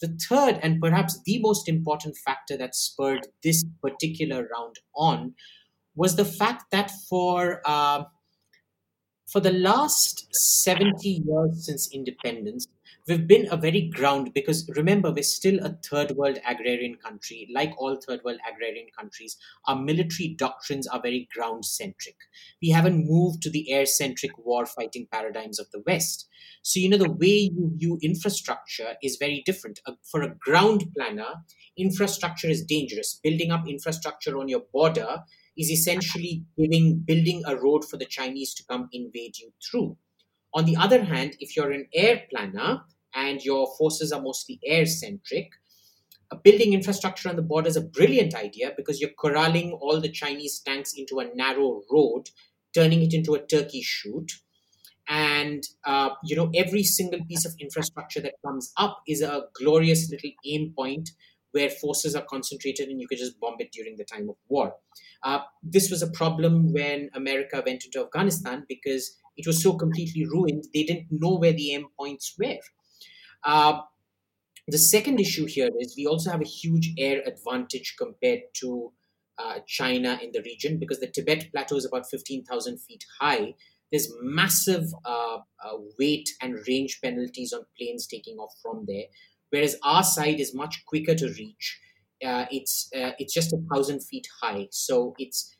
[0.00, 5.34] The third, and perhaps the most important factor that spurred this particular round on,
[5.94, 8.04] was the fact that for uh,
[9.30, 12.66] for the last 70 years since independence,
[13.10, 17.48] we've been a very ground because remember we're still a third world agrarian country.
[17.52, 22.14] Like all third world agrarian countries our military doctrines are very ground centric.
[22.62, 26.28] We haven't moved to the air centric war fighting paradigms of the west.
[26.62, 29.80] So you know the way you view infrastructure is very different.
[29.86, 31.34] Uh, for a ground planner
[31.76, 33.18] infrastructure is dangerous.
[33.22, 35.24] Building up infrastructure on your border
[35.58, 39.96] is essentially giving building a road for the chinese to come invade you through.
[40.54, 42.82] On the other hand, if you're an air planner,
[43.14, 45.52] and your forces are mostly air centric,
[46.44, 50.60] building infrastructure on the border is a brilliant idea because you're corralling all the Chinese
[50.60, 52.30] tanks into a narrow road,
[52.74, 54.32] turning it into a turkey shoot.
[55.08, 60.08] And uh, you know every single piece of infrastructure that comes up is a glorious
[60.08, 61.10] little aim point
[61.50, 64.76] where forces are concentrated and you can just bomb it during the time of war.
[65.24, 70.24] Uh, this was a problem when America went into Afghanistan because it was so completely
[70.26, 72.58] ruined, they didn't know where the aim points were.
[73.44, 73.80] Uh,
[74.68, 78.92] the second issue here is we also have a huge air advantage compared to
[79.38, 83.54] uh, China in the region because the Tibet Plateau is about 15,000 feet high.
[83.90, 89.04] There's massive uh, uh, weight and range penalties on planes taking off from there,
[89.50, 91.80] whereas our side is much quicker to reach.
[92.24, 95.56] Uh, it's uh, it's just a thousand feet high, so it's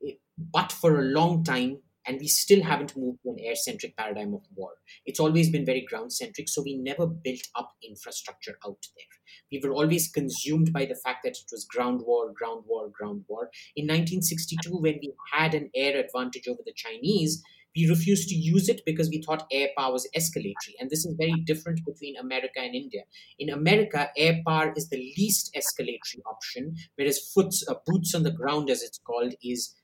[0.00, 3.96] it, but for a long time and we still haven't moved to an air centric
[3.96, 4.72] paradigm of war.
[5.06, 9.06] It's always been very ground centric, so we never built up infrastructure out there.
[9.50, 13.24] We were always consumed by the fact that it was ground war, ground war, ground
[13.28, 13.50] war.
[13.76, 17.42] In 1962, when we had an air advantage over the Chinese,
[17.76, 20.74] we refused to use it because we thought air power was escalatory.
[20.78, 23.02] And this is very different between America and India.
[23.38, 28.30] In America, air power is the least escalatory option, whereas foots, uh, boots on the
[28.30, 29.74] ground, as it's called, is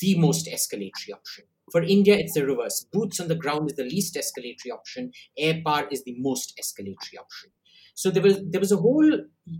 [0.00, 1.44] the most escalatory option.
[1.72, 2.86] For India, it's the reverse.
[2.92, 5.12] Boots on the ground is the least escalatory option.
[5.36, 7.50] Air power is the most escalatory option.
[7.94, 9.10] So there was there was a whole,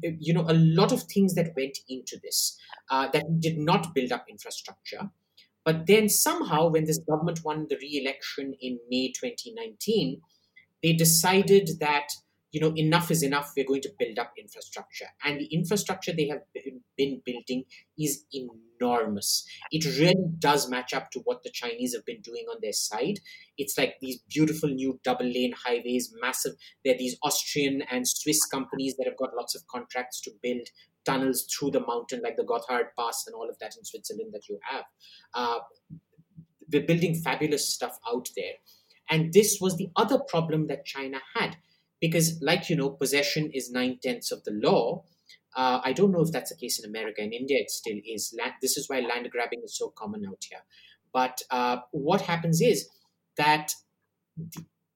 [0.02, 2.58] you know, a lot of things that went into this
[2.90, 5.10] uh, that did not build up infrastructure.
[5.64, 10.20] But then somehow, when this government won the re-election in May 2019,
[10.82, 12.08] they decided that
[12.56, 15.04] you know enough is enough we're going to build up infrastructure.
[15.22, 16.40] And the infrastructure they have
[16.96, 17.64] been building
[17.98, 19.46] is enormous.
[19.70, 23.20] It really does match up to what the chinese have been doing on their side.
[23.58, 28.46] It's like these beautiful new double lane highways massive there are these austrian and swiss
[28.46, 30.66] companies that have got lots of contracts to build
[31.04, 34.48] tunnels through the mountain like the gotthard pass and all of that in switzerland that
[34.48, 34.84] you have.
[35.34, 35.58] Uh,
[36.72, 38.54] we're building fabulous stuff out there.
[39.10, 41.56] And this was the other problem that China had.
[42.00, 45.04] Because, like you know, possession is nine tenths of the law.
[45.56, 47.22] Uh, I don't know if that's the case in America.
[47.22, 48.34] In India, it still is.
[48.38, 50.60] Land, this is why land grabbing is so common out here.
[51.12, 52.88] But uh, what happens is
[53.38, 53.72] that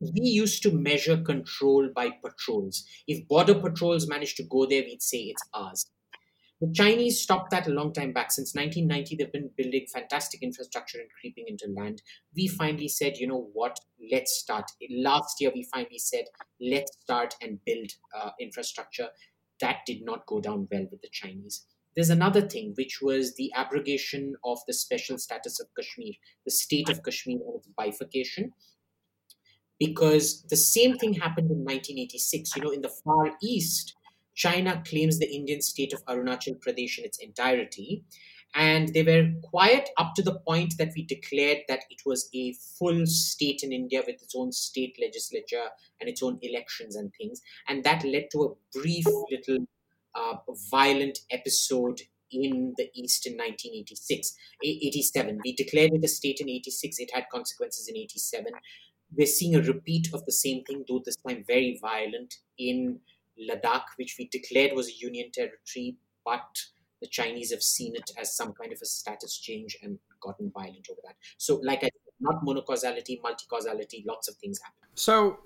[0.01, 2.85] we used to measure control by patrols.
[3.07, 5.87] If border patrols managed to go there, we'd say it's ours.
[6.61, 8.31] The Chinese stopped that a long time back.
[8.31, 12.03] Since 1990, they've been building fantastic infrastructure and creeping into land.
[12.37, 13.79] We finally said, you know what,
[14.12, 14.70] let's start.
[14.90, 16.25] Last year, we finally said,
[16.61, 19.09] let's start and build uh, infrastructure.
[19.61, 21.64] That did not go down well with the Chinese.
[21.96, 26.12] There's another thing, which was the abrogation of the special status of Kashmir,
[26.44, 28.53] the state of Kashmir and its bifurcation.
[29.79, 32.55] Because the same thing happened in 1986.
[32.55, 33.94] You know, in the Far East,
[34.40, 38.05] China claims the Indian state of Arunachal Pradesh in its entirety.
[38.55, 42.55] And they were quiet up to the point that we declared that it was a
[42.79, 45.68] full state in India with its own state legislature
[46.00, 47.42] and its own elections and things.
[47.68, 49.66] And that led to a brief little
[50.14, 50.37] uh,
[50.70, 52.00] violent episode
[52.33, 55.38] in the East in 1986, 87.
[55.44, 56.98] We declared it a state in 86.
[56.98, 58.53] It had consequences in 87.
[59.16, 63.00] We're seeing a repeat of the same thing, though this time very violent in
[63.48, 66.64] Ladakh, which we declared was a union territory, but
[67.00, 70.87] the Chinese have seen it as some kind of a status change and gotten violent
[70.90, 71.14] over that.
[71.38, 74.88] So, like I said, not monocausality, multi-causality, lots of things happen.
[74.94, 75.38] So,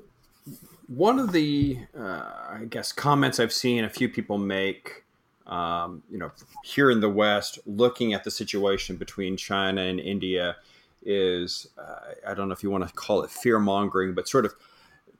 [0.88, 5.04] one of the, uh, I guess, comments I've seen a few people make,
[5.46, 6.32] um, you know,
[6.64, 10.56] here in the West, looking at the situation between China and India,
[11.06, 14.44] is uh, I don't know if you want to call it fear mongering, but sort
[14.44, 14.54] of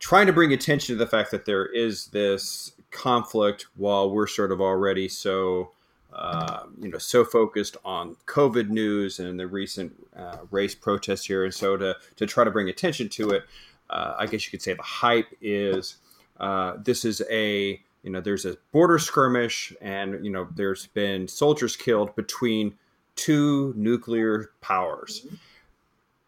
[0.05, 4.53] trying to bring attention to the fact that there is this conflict while we're sort
[4.53, 5.71] of already so
[6.13, 11.43] uh, you know so focused on COVID news and the recent uh, race protests here,
[11.43, 13.45] and so to to try to bring attention to it,
[13.89, 15.97] uh, I guess you could say the hype is
[16.39, 21.27] uh, this is a you know there's a border skirmish, and you know there's been
[21.27, 22.75] soldiers killed between
[23.17, 25.37] two nuclear powers, mm-hmm.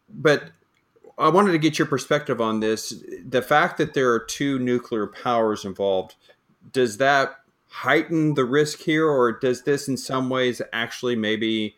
[0.09, 0.51] but
[1.19, 2.95] I wanted to get your perspective on this.
[3.27, 6.15] The fact that there are two nuclear powers involved,
[6.73, 7.37] does that
[7.69, 11.75] heighten the risk here, or does this in some ways actually maybe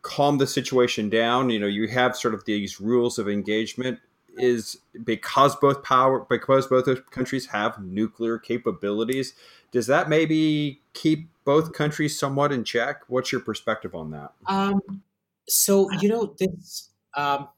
[0.00, 1.50] calm the situation down?
[1.50, 4.00] You know, you have sort of these rules of engagement.
[4.38, 9.34] Is because both power because both countries have nuclear capabilities,
[9.72, 13.02] does that maybe keep both countries somewhat in check?
[13.08, 14.32] What's your perspective on that?
[14.46, 15.02] Um,
[15.46, 16.88] so you know this.
[17.14, 17.48] Um,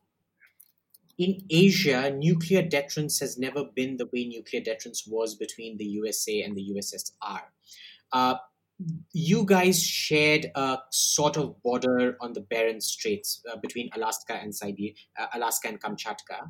[1.18, 6.42] in Asia, nuclear deterrence has never been the way nuclear deterrence was between the USA
[6.42, 7.40] and the USSR.
[8.12, 8.34] Uh,
[9.12, 14.54] you guys shared a sort of border on the Bering Straits uh, between Alaska and
[14.54, 16.48] Siberia, uh, Alaska and Kamchatka,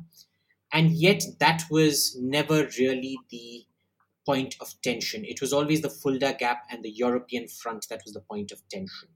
[0.73, 3.63] and yet that was never really the
[4.25, 5.23] point of tension.
[5.23, 8.59] It was always the Fulda Gap and the European front that was the point of
[8.69, 9.09] tension.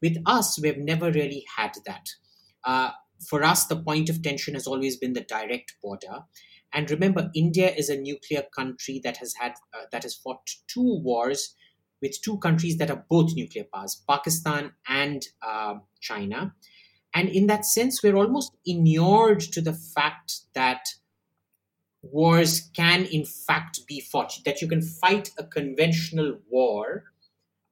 [0.00, 2.08] With us, we've never really had that.
[2.64, 2.90] Uh,
[3.26, 6.24] for us, the point of tension has always been the direct border.
[6.72, 11.00] And remember, India is a nuclear country that has had uh, that has fought two
[11.02, 11.54] wars
[12.00, 16.54] with two countries that are both nuclear powers, Pakistan and uh, China.
[17.12, 20.86] And in that sense, we're almost inured to the fact that
[22.02, 24.38] wars can, in fact, be fought.
[24.44, 27.09] That you can fight a conventional war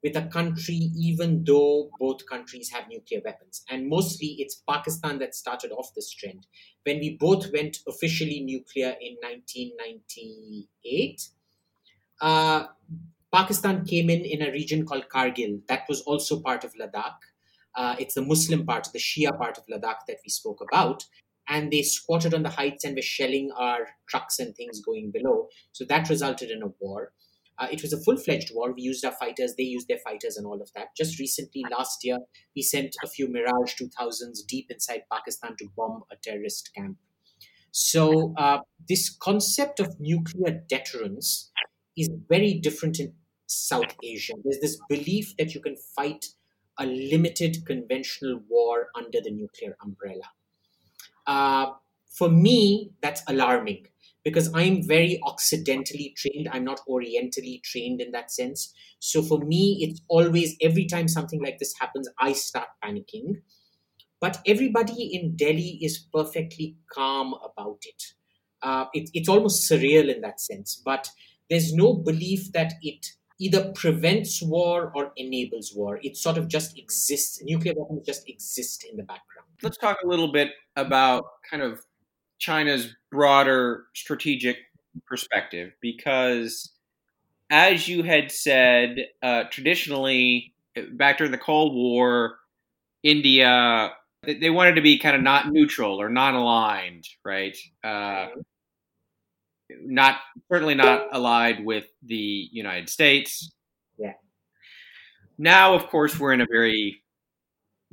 [0.02, 3.64] with a country, even though both countries have nuclear weapons.
[3.68, 6.46] And mostly it's Pakistan that started off this trend.
[6.84, 11.28] When we both went officially nuclear in 1998,
[12.20, 12.66] uh,
[13.32, 17.18] Pakistan came in in a region called Kargil that was also part of Ladakh.
[17.74, 21.05] Uh, it's the Muslim part, the Shia part of Ladakh that we spoke about.
[21.49, 25.49] And they squatted on the heights and were shelling our trucks and things going below.
[25.72, 27.12] So that resulted in a war.
[27.59, 28.72] Uh, it was a full fledged war.
[28.72, 30.88] We used our fighters, they used their fighters, and all of that.
[30.96, 32.18] Just recently, last year,
[32.54, 36.98] we sent a few Mirage 2000s deep inside Pakistan to bomb a terrorist camp.
[37.70, 41.50] So, uh, this concept of nuclear deterrence
[41.96, 43.12] is very different in
[43.46, 44.34] South Asia.
[44.44, 46.26] There's this belief that you can fight
[46.78, 50.30] a limited conventional war under the nuclear umbrella.
[51.26, 51.72] Uh,
[52.09, 53.86] for me, that's alarming
[54.29, 56.49] because I'm very occidentally trained.
[56.53, 58.74] I'm not orientally trained in that sense.
[58.99, 63.41] So for me, it's always every time something like this happens, I start panicking.
[64.20, 68.03] But everybody in Delhi is perfectly calm about it.
[68.61, 70.83] Uh, it it's almost surreal in that sense.
[70.85, 71.09] But
[71.49, 73.07] there's no belief that it
[73.41, 76.01] either prevents war or enables war.
[76.03, 77.41] It sort of just exists.
[77.43, 79.49] Nuclear weapons just exist in the background.
[79.62, 81.81] Let's talk a little bit about kind of
[82.39, 84.57] China's broader strategic
[85.07, 86.72] perspective, because
[87.51, 90.53] as you had said, uh, traditionally,
[90.93, 92.39] back during the Cold War,
[93.03, 97.57] India they wanted to be kind of not neutral or non aligned, right?
[97.84, 98.28] Uh,
[99.70, 100.16] not
[100.51, 103.53] certainly not allied with the United States.
[103.97, 104.14] Yeah.
[105.39, 107.03] Now, of course, we're in a very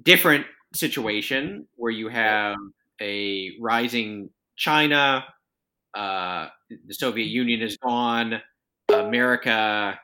[0.01, 2.55] different situation where you have
[3.01, 5.25] a rising China.
[5.93, 6.47] Uh,
[6.87, 8.41] the Soviet Union is gone.
[8.89, 9.99] America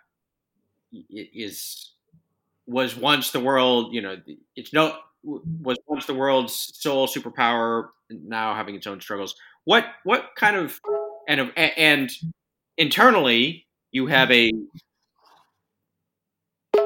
[1.10, 1.92] is
[2.68, 3.94] was once the world.
[3.94, 4.18] You know,
[4.56, 7.90] it's no was once the world's sole superpower.
[8.10, 9.36] Now having its own struggles.
[9.66, 10.80] What what kind of
[11.28, 12.12] and and
[12.78, 14.52] internally you have a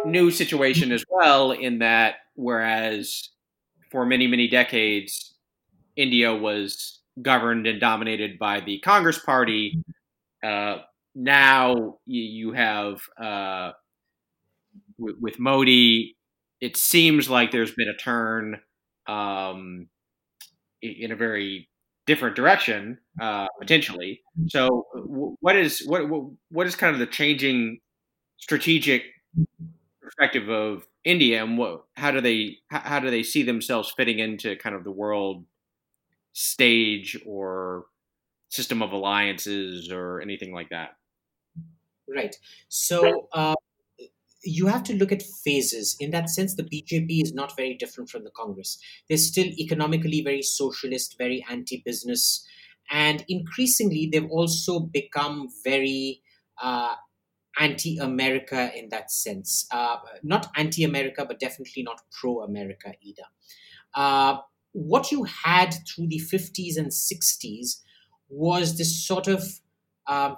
[0.05, 3.29] new situation as well in that whereas
[3.91, 5.33] for many many decades
[5.95, 9.81] India was governed and dominated by the Congress Party.
[10.43, 10.77] Uh,
[11.15, 13.71] now you, have uh,
[14.97, 16.15] with, with, Modi,
[16.59, 18.59] it seems like there's been a turn
[19.07, 19.87] um,
[20.81, 21.69] in a very
[22.05, 24.21] different direction uh, potentially.
[24.47, 24.85] So,
[25.39, 26.03] what is what
[26.49, 27.79] what is kind of the changing
[28.37, 29.03] strategic
[30.01, 34.55] perspective of India, and what how do they how do they see themselves fitting into
[34.57, 35.45] kind of the world
[36.35, 37.85] stage or
[38.49, 40.97] system of alliances or anything like that?
[42.07, 42.35] Right.
[42.69, 43.27] So.
[43.31, 43.55] Uh,
[44.47, 45.97] you have to look at phases.
[45.99, 48.77] In that sense, the BJP is not very different from the Congress.
[49.09, 52.45] They're still economically very socialist, very anti business.
[52.91, 56.21] And increasingly, they've also become very
[56.61, 56.93] uh,
[57.59, 59.65] anti America in that sense.
[59.71, 63.23] Uh, not anti America, but definitely not pro America either.
[64.75, 67.81] What you had through the 50s and 60s
[68.27, 69.61] was this sort of
[70.05, 70.35] uh,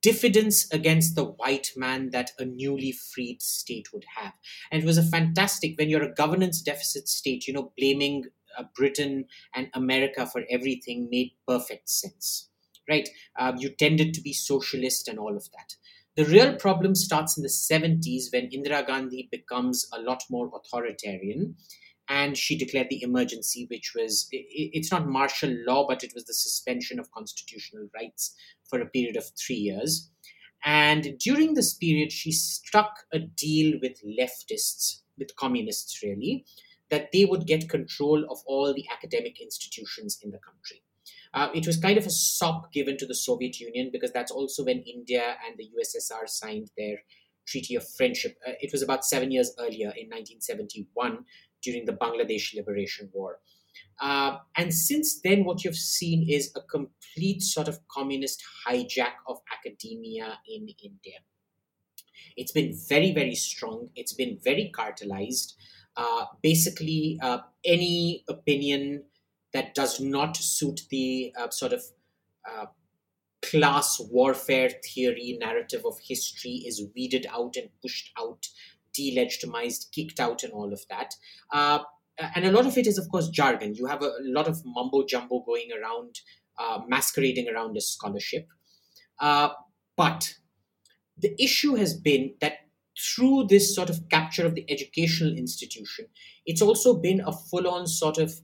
[0.00, 4.32] diffidence against the white man that a newly freed state would have.
[4.70, 8.24] And it was a fantastic, when you're a governance deficit state, you know, blaming
[8.56, 12.48] uh, Britain and America for everything made perfect sense,
[12.88, 13.08] right?
[13.38, 15.74] Uh, you tended to be socialist and all of that.
[16.16, 21.56] The real problem starts in the 70s when Indira Gandhi becomes a lot more authoritarian
[22.08, 26.34] and she declared the emergency, which was it's not martial law, but it was the
[26.34, 28.34] suspension of constitutional rights
[28.68, 30.10] for a period of three years.
[30.64, 36.44] And during this period, she struck a deal with leftists, with communists really,
[36.90, 40.82] that they would get control of all the academic institutions in the country.
[41.34, 44.64] Uh, it was kind of a sop given to the Soviet Union because that's also
[44.64, 46.98] when India and the USSR signed their
[47.46, 48.36] Treaty of Friendship.
[48.46, 51.24] Uh, it was about seven years earlier in 1971
[51.66, 53.40] during the Bangladesh Liberation War.
[54.00, 59.38] Uh, and since then, what you've seen is a complete sort of communist hijack of
[59.56, 61.18] academia in India.
[62.36, 63.88] It's been very, very strong.
[63.96, 65.54] It's been very cartelized.
[65.96, 69.04] Uh, basically, uh, any opinion
[69.52, 71.82] that does not suit the uh, sort of
[72.50, 72.66] uh,
[73.42, 78.46] class warfare theory narrative of history is weeded out and pushed out
[78.98, 81.14] delegitimized, kicked out, and all of that.
[81.52, 81.80] Uh,
[82.34, 83.74] and a lot of it is, of course, jargon.
[83.74, 86.20] You have a, lot of mumbo jumbo going around,
[86.58, 88.46] uh, masquerading around as scholarship.
[89.20, 89.50] Uh,
[89.96, 90.34] but
[91.18, 92.58] the issue has been that
[92.98, 96.06] through this sort of capture of the educational institution,
[96.46, 98.40] it's also been a full on sort of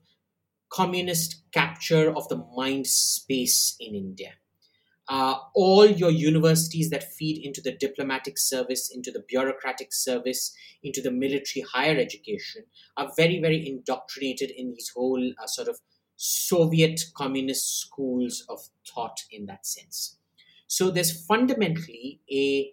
[0.71, 4.33] communist capture of the mind space in India
[5.09, 11.03] uh, all your universities that feed into the diplomatic service, into the bureaucratic service, into
[11.03, 12.65] the military higher education
[12.97, 15.81] are very, very indoctrinated in these whole uh, sort of
[16.17, 20.19] Soviet communist schools of thought in that sense.
[20.69, 22.73] So there's fundamentally a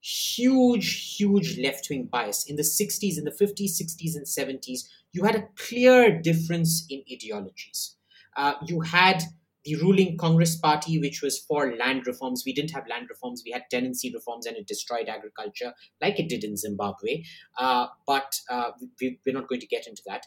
[0.00, 2.48] huge, huge left wing bias.
[2.48, 7.02] In the 60s, in the 50s, 60s, and 70s, you had a clear difference in
[7.12, 7.96] ideologies.
[8.36, 9.22] Uh, you had
[9.66, 12.44] the ruling Congress party, which was for land reforms.
[12.46, 16.28] We didn't have land reforms, we had tenancy reforms, and it destroyed agriculture like it
[16.28, 17.24] did in Zimbabwe.
[17.58, 20.26] Uh, but uh, we, we're not going to get into that.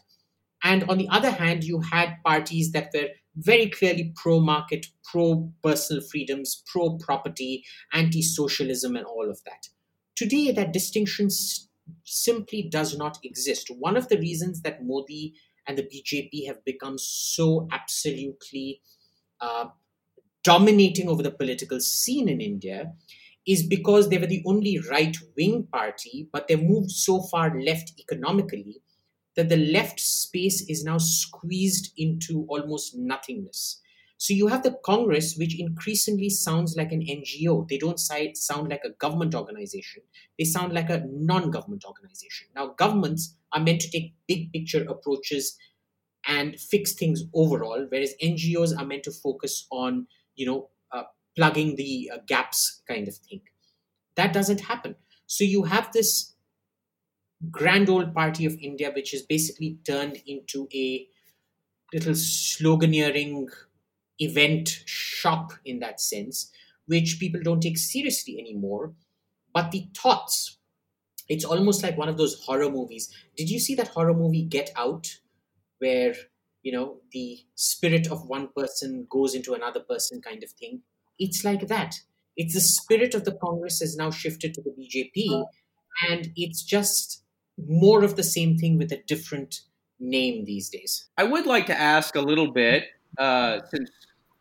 [0.62, 5.50] And on the other hand, you had parties that were very clearly pro market, pro
[5.62, 7.64] personal freedoms, pro property,
[7.94, 9.68] anti socialism, and all of that.
[10.16, 11.68] Today, that distinction s-
[12.04, 13.70] simply does not exist.
[13.70, 15.34] One of the reasons that Modi
[15.66, 18.82] and the BJP have become so absolutely
[19.40, 19.68] uh,
[20.42, 22.92] dominating over the political scene in India
[23.46, 27.92] is because they were the only right wing party, but they moved so far left
[27.98, 28.82] economically
[29.36, 33.80] that the left space is now squeezed into almost nothingness.
[34.18, 37.66] So you have the Congress, which increasingly sounds like an NGO.
[37.66, 40.02] They don't sound like a government organization.
[40.38, 42.48] They sound like a non-government organization.
[42.54, 45.56] Now, governments are meant to take big picture approaches
[46.26, 51.04] and fix things overall, whereas NGOs are meant to focus on, you know, uh,
[51.36, 53.40] plugging the uh, gaps kind of thing.
[54.16, 54.96] That doesn't happen.
[55.26, 56.34] So you have this
[57.50, 61.06] grand old party of India, which is basically turned into a
[61.92, 63.48] little sloganeering
[64.18, 66.50] event shop in that sense,
[66.86, 68.92] which people don't take seriously anymore.
[69.52, 70.58] But the thoughts,
[71.28, 73.12] it's almost like one of those horror movies.
[73.36, 75.18] Did you see that horror movie Get Out,
[75.80, 76.14] where
[76.62, 80.82] you know the spirit of one person goes into another person, kind of thing?
[81.18, 81.96] It's like that.
[82.36, 85.44] It's the spirit of the Congress has now shifted to the BJP,
[86.08, 87.24] and it's just
[87.68, 89.60] more of the same thing with a different
[89.98, 91.08] name these days.
[91.18, 92.84] I would like to ask a little bit,
[93.18, 93.90] uh, since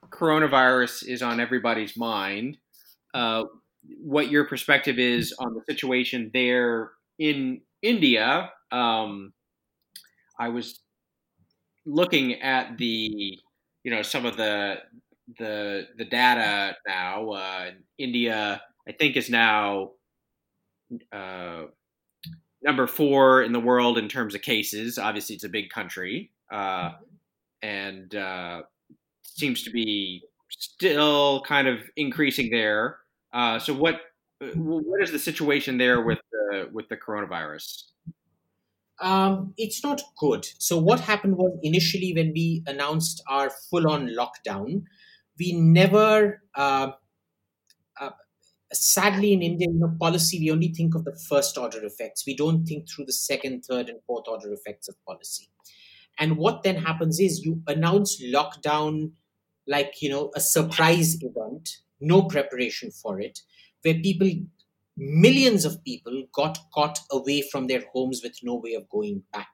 [0.10, 2.58] coronavirus is on everybody's mind,
[3.14, 3.44] uh,
[4.02, 8.52] what your perspective is on the situation there in India.
[8.72, 9.34] Um,
[10.40, 10.82] I was
[11.90, 13.40] looking at the,
[13.84, 14.78] you know, some of the
[15.38, 17.30] the the data now.
[17.32, 19.92] Uh, India, I think, is now
[21.12, 21.64] uh,
[22.62, 24.98] number four in the world in terms of cases.
[24.98, 26.92] Obviously, it's a big country, uh,
[27.62, 28.62] and uh,
[29.24, 32.98] seems to be still kind of increasing there.
[33.34, 34.02] Uh, so, what
[34.56, 37.84] what is the situation there with the with the coronavirus?
[39.02, 40.46] Um, it's not good.
[40.58, 44.84] So, what happened was initially when we announced our full on lockdown,
[45.40, 46.92] we never uh,
[48.74, 49.68] sadly in India,
[50.00, 52.26] policy, we only think of the first order effects.
[52.26, 55.50] We don't think through the second, third, and fourth order effects of policy.
[56.20, 59.12] And what then happens is you announce lockdown
[59.68, 61.70] like, you know, a surprise event,
[62.00, 63.40] no preparation for it,
[63.84, 64.30] where people,
[65.00, 69.48] millions of people got caught away from their homes with no way of going back.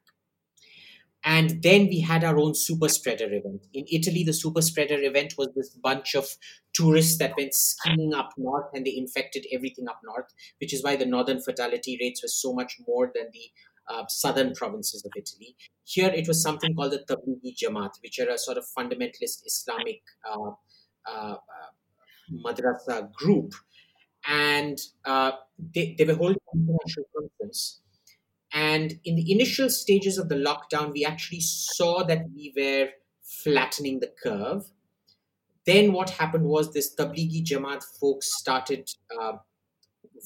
[1.23, 3.65] And then we had our own super spreader event.
[3.73, 6.27] In Italy, the super spreader event was this bunch of
[6.73, 10.31] tourists that went skiing up north and they infected everything up north,
[10.61, 13.49] which is why the northern fatality rates were so much more than the
[13.87, 15.55] uh, southern provinces of Italy.
[15.83, 20.01] Here, it was something called the Tablighi Jamaat, which are a sort of fundamentalist Islamic
[20.29, 20.51] uh,
[21.11, 21.35] uh,
[22.45, 23.53] madrasa group.
[24.27, 25.33] And uh,
[25.73, 27.81] they, they were holding an international conference
[28.55, 32.89] and in the initial stages of the lockdown, we actually saw that we were
[33.21, 34.71] flattening the curve.
[35.65, 39.33] Then what happened was this Tablighi Jamaat folks started uh,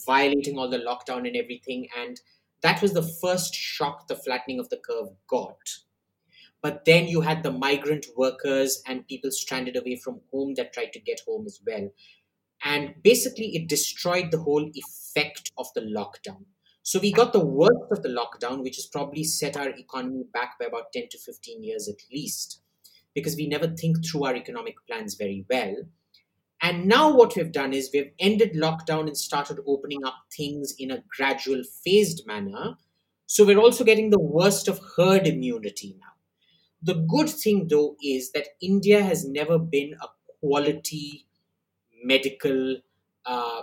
[0.06, 1.88] violating all the lockdown and everything.
[1.98, 2.22] And
[2.62, 5.58] that was the first shock the flattening of the curve got.
[6.62, 10.94] But then you had the migrant workers and people stranded away from home that tried
[10.94, 11.90] to get home as well.
[12.64, 16.46] And basically, it destroyed the whole effect of the lockdown.
[16.84, 20.58] So we got the worst of the lockdown, which has probably set our economy back
[20.60, 22.62] by about 10 to 15 years at least,
[23.14, 25.76] because we never think through our economic plans very well.
[26.62, 30.92] And now what we've done is we've ended lockdown and started opening up things in
[30.92, 32.76] a gradual, phased manner.
[33.28, 36.08] So we're also getting the worst of herd immunity now.
[36.82, 40.08] The good thing, though, is that India has never been a
[40.40, 41.28] quality
[42.04, 42.78] medical
[43.26, 43.62] uh,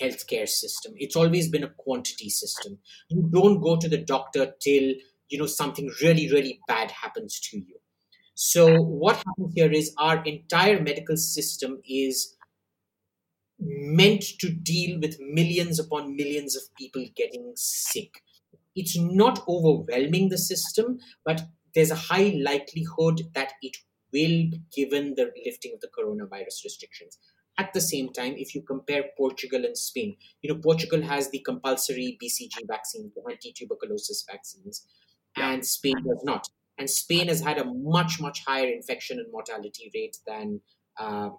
[0.00, 0.94] healthcare system.
[0.96, 2.78] It's always been a quantity system.
[3.08, 4.94] You don't go to the doctor till
[5.28, 7.80] you know something really, really bad happens to you.
[8.34, 12.36] So what happens here is our entire medical system is
[13.58, 18.22] meant to deal with millions upon millions of people getting sick.
[18.74, 21.42] It's not overwhelming the system, but
[21.74, 23.78] there's a high likelihood that it
[24.12, 27.18] will given the lifting of the coronavirus restrictions.
[27.58, 31.38] At the same time, if you compare Portugal and Spain, you know, Portugal has the
[31.40, 34.86] compulsory BCG vaccine, the anti-tuberculosis vaccines,
[35.36, 35.52] yeah.
[35.52, 36.48] and Spain does not.
[36.78, 40.60] And Spain has had a much, much higher infection and mortality rate than
[40.98, 41.30] uh,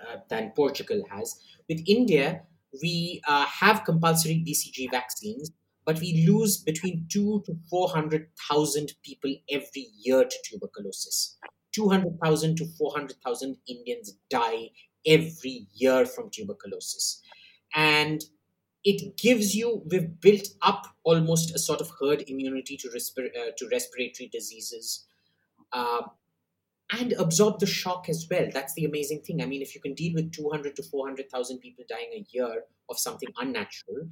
[0.00, 1.38] uh, than Portugal has.
[1.68, 2.42] With India,
[2.82, 5.52] we uh, have compulsory BCG vaccines,
[5.84, 11.38] but we lose between two to four hundred thousand people every year to tuberculosis.
[11.72, 14.68] 200,000 to 400,000 Indians die
[15.06, 17.20] every year from tuberculosis.
[17.74, 18.22] And
[18.84, 23.68] it gives you, we've built up almost a sort of herd immunity to, uh, to
[23.70, 25.06] respiratory diseases
[25.72, 26.02] uh,
[26.92, 28.48] and absorb the shock as well.
[28.52, 29.40] That's the amazing thing.
[29.40, 32.98] I mean, if you can deal with 200 to 400,000 people dying a year of
[32.98, 34.08] something unnatural,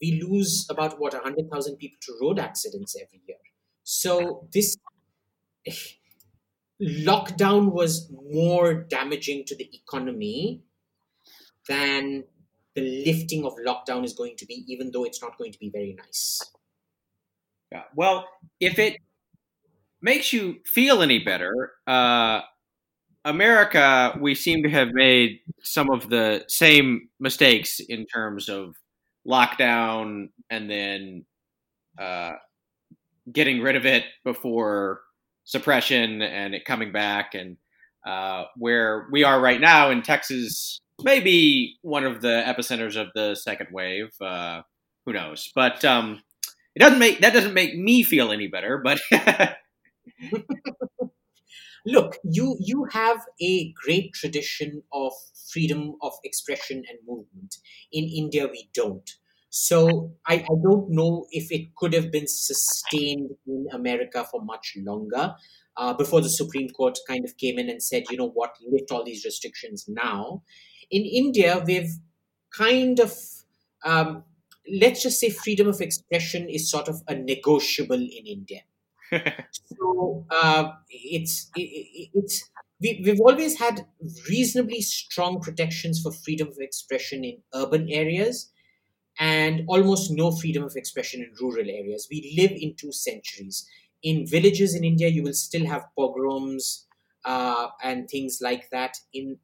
[0.00, 3.36] we lose about what 100,000 people to road accidents every year.
[3.82, 4.76] So this
[6.82, 10.62] lockdown was more damaging to the economy
[11.68, 12.24] than
[12.74, 15.70] the lifting of lockdown is going to be, even though it's not going to be
[15.70, 16.40] very nice.
[17.70, 17.84] Yeah.
[17.94, 18.28] Well,
[18.60, 18.96] if it
[20.00, 22.40] makes you feel any better, uh,
[23.24, 28.74] America, we seem to have made some of the same mistakes in terms of
[29.26, 31.24] lockdown and then
[31.98, 32.32] uh,
[33.30, 35.02] getting rid of it before
[35.44, 37.56] suppression and it coming back and
[38.06, 43.08] uh, where we are right now in Texas may be one of the epicenters of
[43.14, 44.10] the second wave.
[44.20, 44.62] Uh,
[45.06, 45.50] who knows?
[45.54, 46.22] But um,
[46.74, 48.78] it doesn't make that doesn't make me feel any better.
[48.82, 49.00] But
[51.86, 55.12] look, you you have a great tradition of
[55.52, 57.56] freedom of expression and movement.
[57.92, 59.08] In India, we don't.
[59.54, 64.72] So I, I don't know if it could have been sustained in America for much
[64.78, 65.34] longer.
[65.76, 68.90] Uh, before the Supreme Court kind of came in and said, you know what, lift
[68.90, 70.42] all these restrictions now.
[70.90, 71.92] In India, we've
[72.56, 73.14] kind of,
[73.84, 74.24] um,
[74.80, 78.60] let's just say, freedom of expression is sort of a negotiable in India.
[79.50, 82.50] so uh, it's it, it's
[82.80, 83.84] we, we've always had
[84.30, 88.50] reasonably strong protections for freedom of expression in urban areas
[89.18, 92.08] and almost no freedom of expression in rural areas.
[92.10, 93.66] We live in two centuries.
[94.02, 96.86] In villages in India, you will still have pogroms
[97.24, 98.96] uh, and things like that.
[99.12, 99.38] In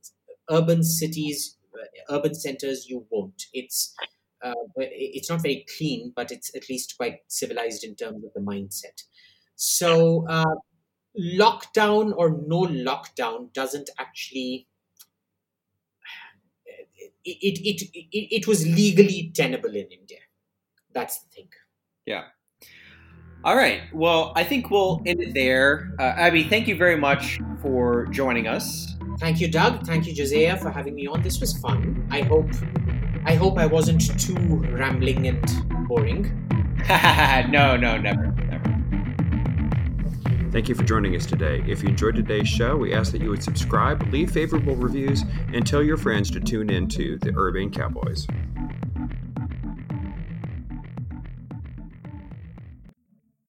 [0.50, 3.44] urban cities, uh, urban centers, you won't.
[3.52, 3.94] It's
[4.42, 8.40] uh, it's not very clean, but it's at least quite civilized in terms of the
[8.40, 9.02] mindset.
[9.56, 10.54] So, uh,
[11.18, 14.68] lockdown or no lockdown doesn't actually
[17.24, 20.18] it, it, it, it was legally tenable in India.
[20.92, 21.48] That's the thing.
[22.06, 22.24] Yeah.
[23.44, 23.82] All right.
[23.94, 25.92] Well, I think we'll end it there.
[25.98, 28.96] Uh, Abby, thank you very much for joining us.
[29.20, 29.86] Thank you, Doug.
[29.86, 31.22] Thank you, Josiah, for having me on.
[31.22, 32.06] This was fun.
[32.10, 32.50] I hope
[33.24, 34.34] I hope I wasn't too
[34.72, 36.22] rambling and boring.
[37.50, 38.34] no, no, never.
[40.50, 41.62] Thank you for joining us today.
[41.66, 45.66] If you enjoyed today's show, we ask that you would subscribe, leave favorable reviews, and
[45.66, 48.26] tell your friends to tune in to the Urbane Cowboys.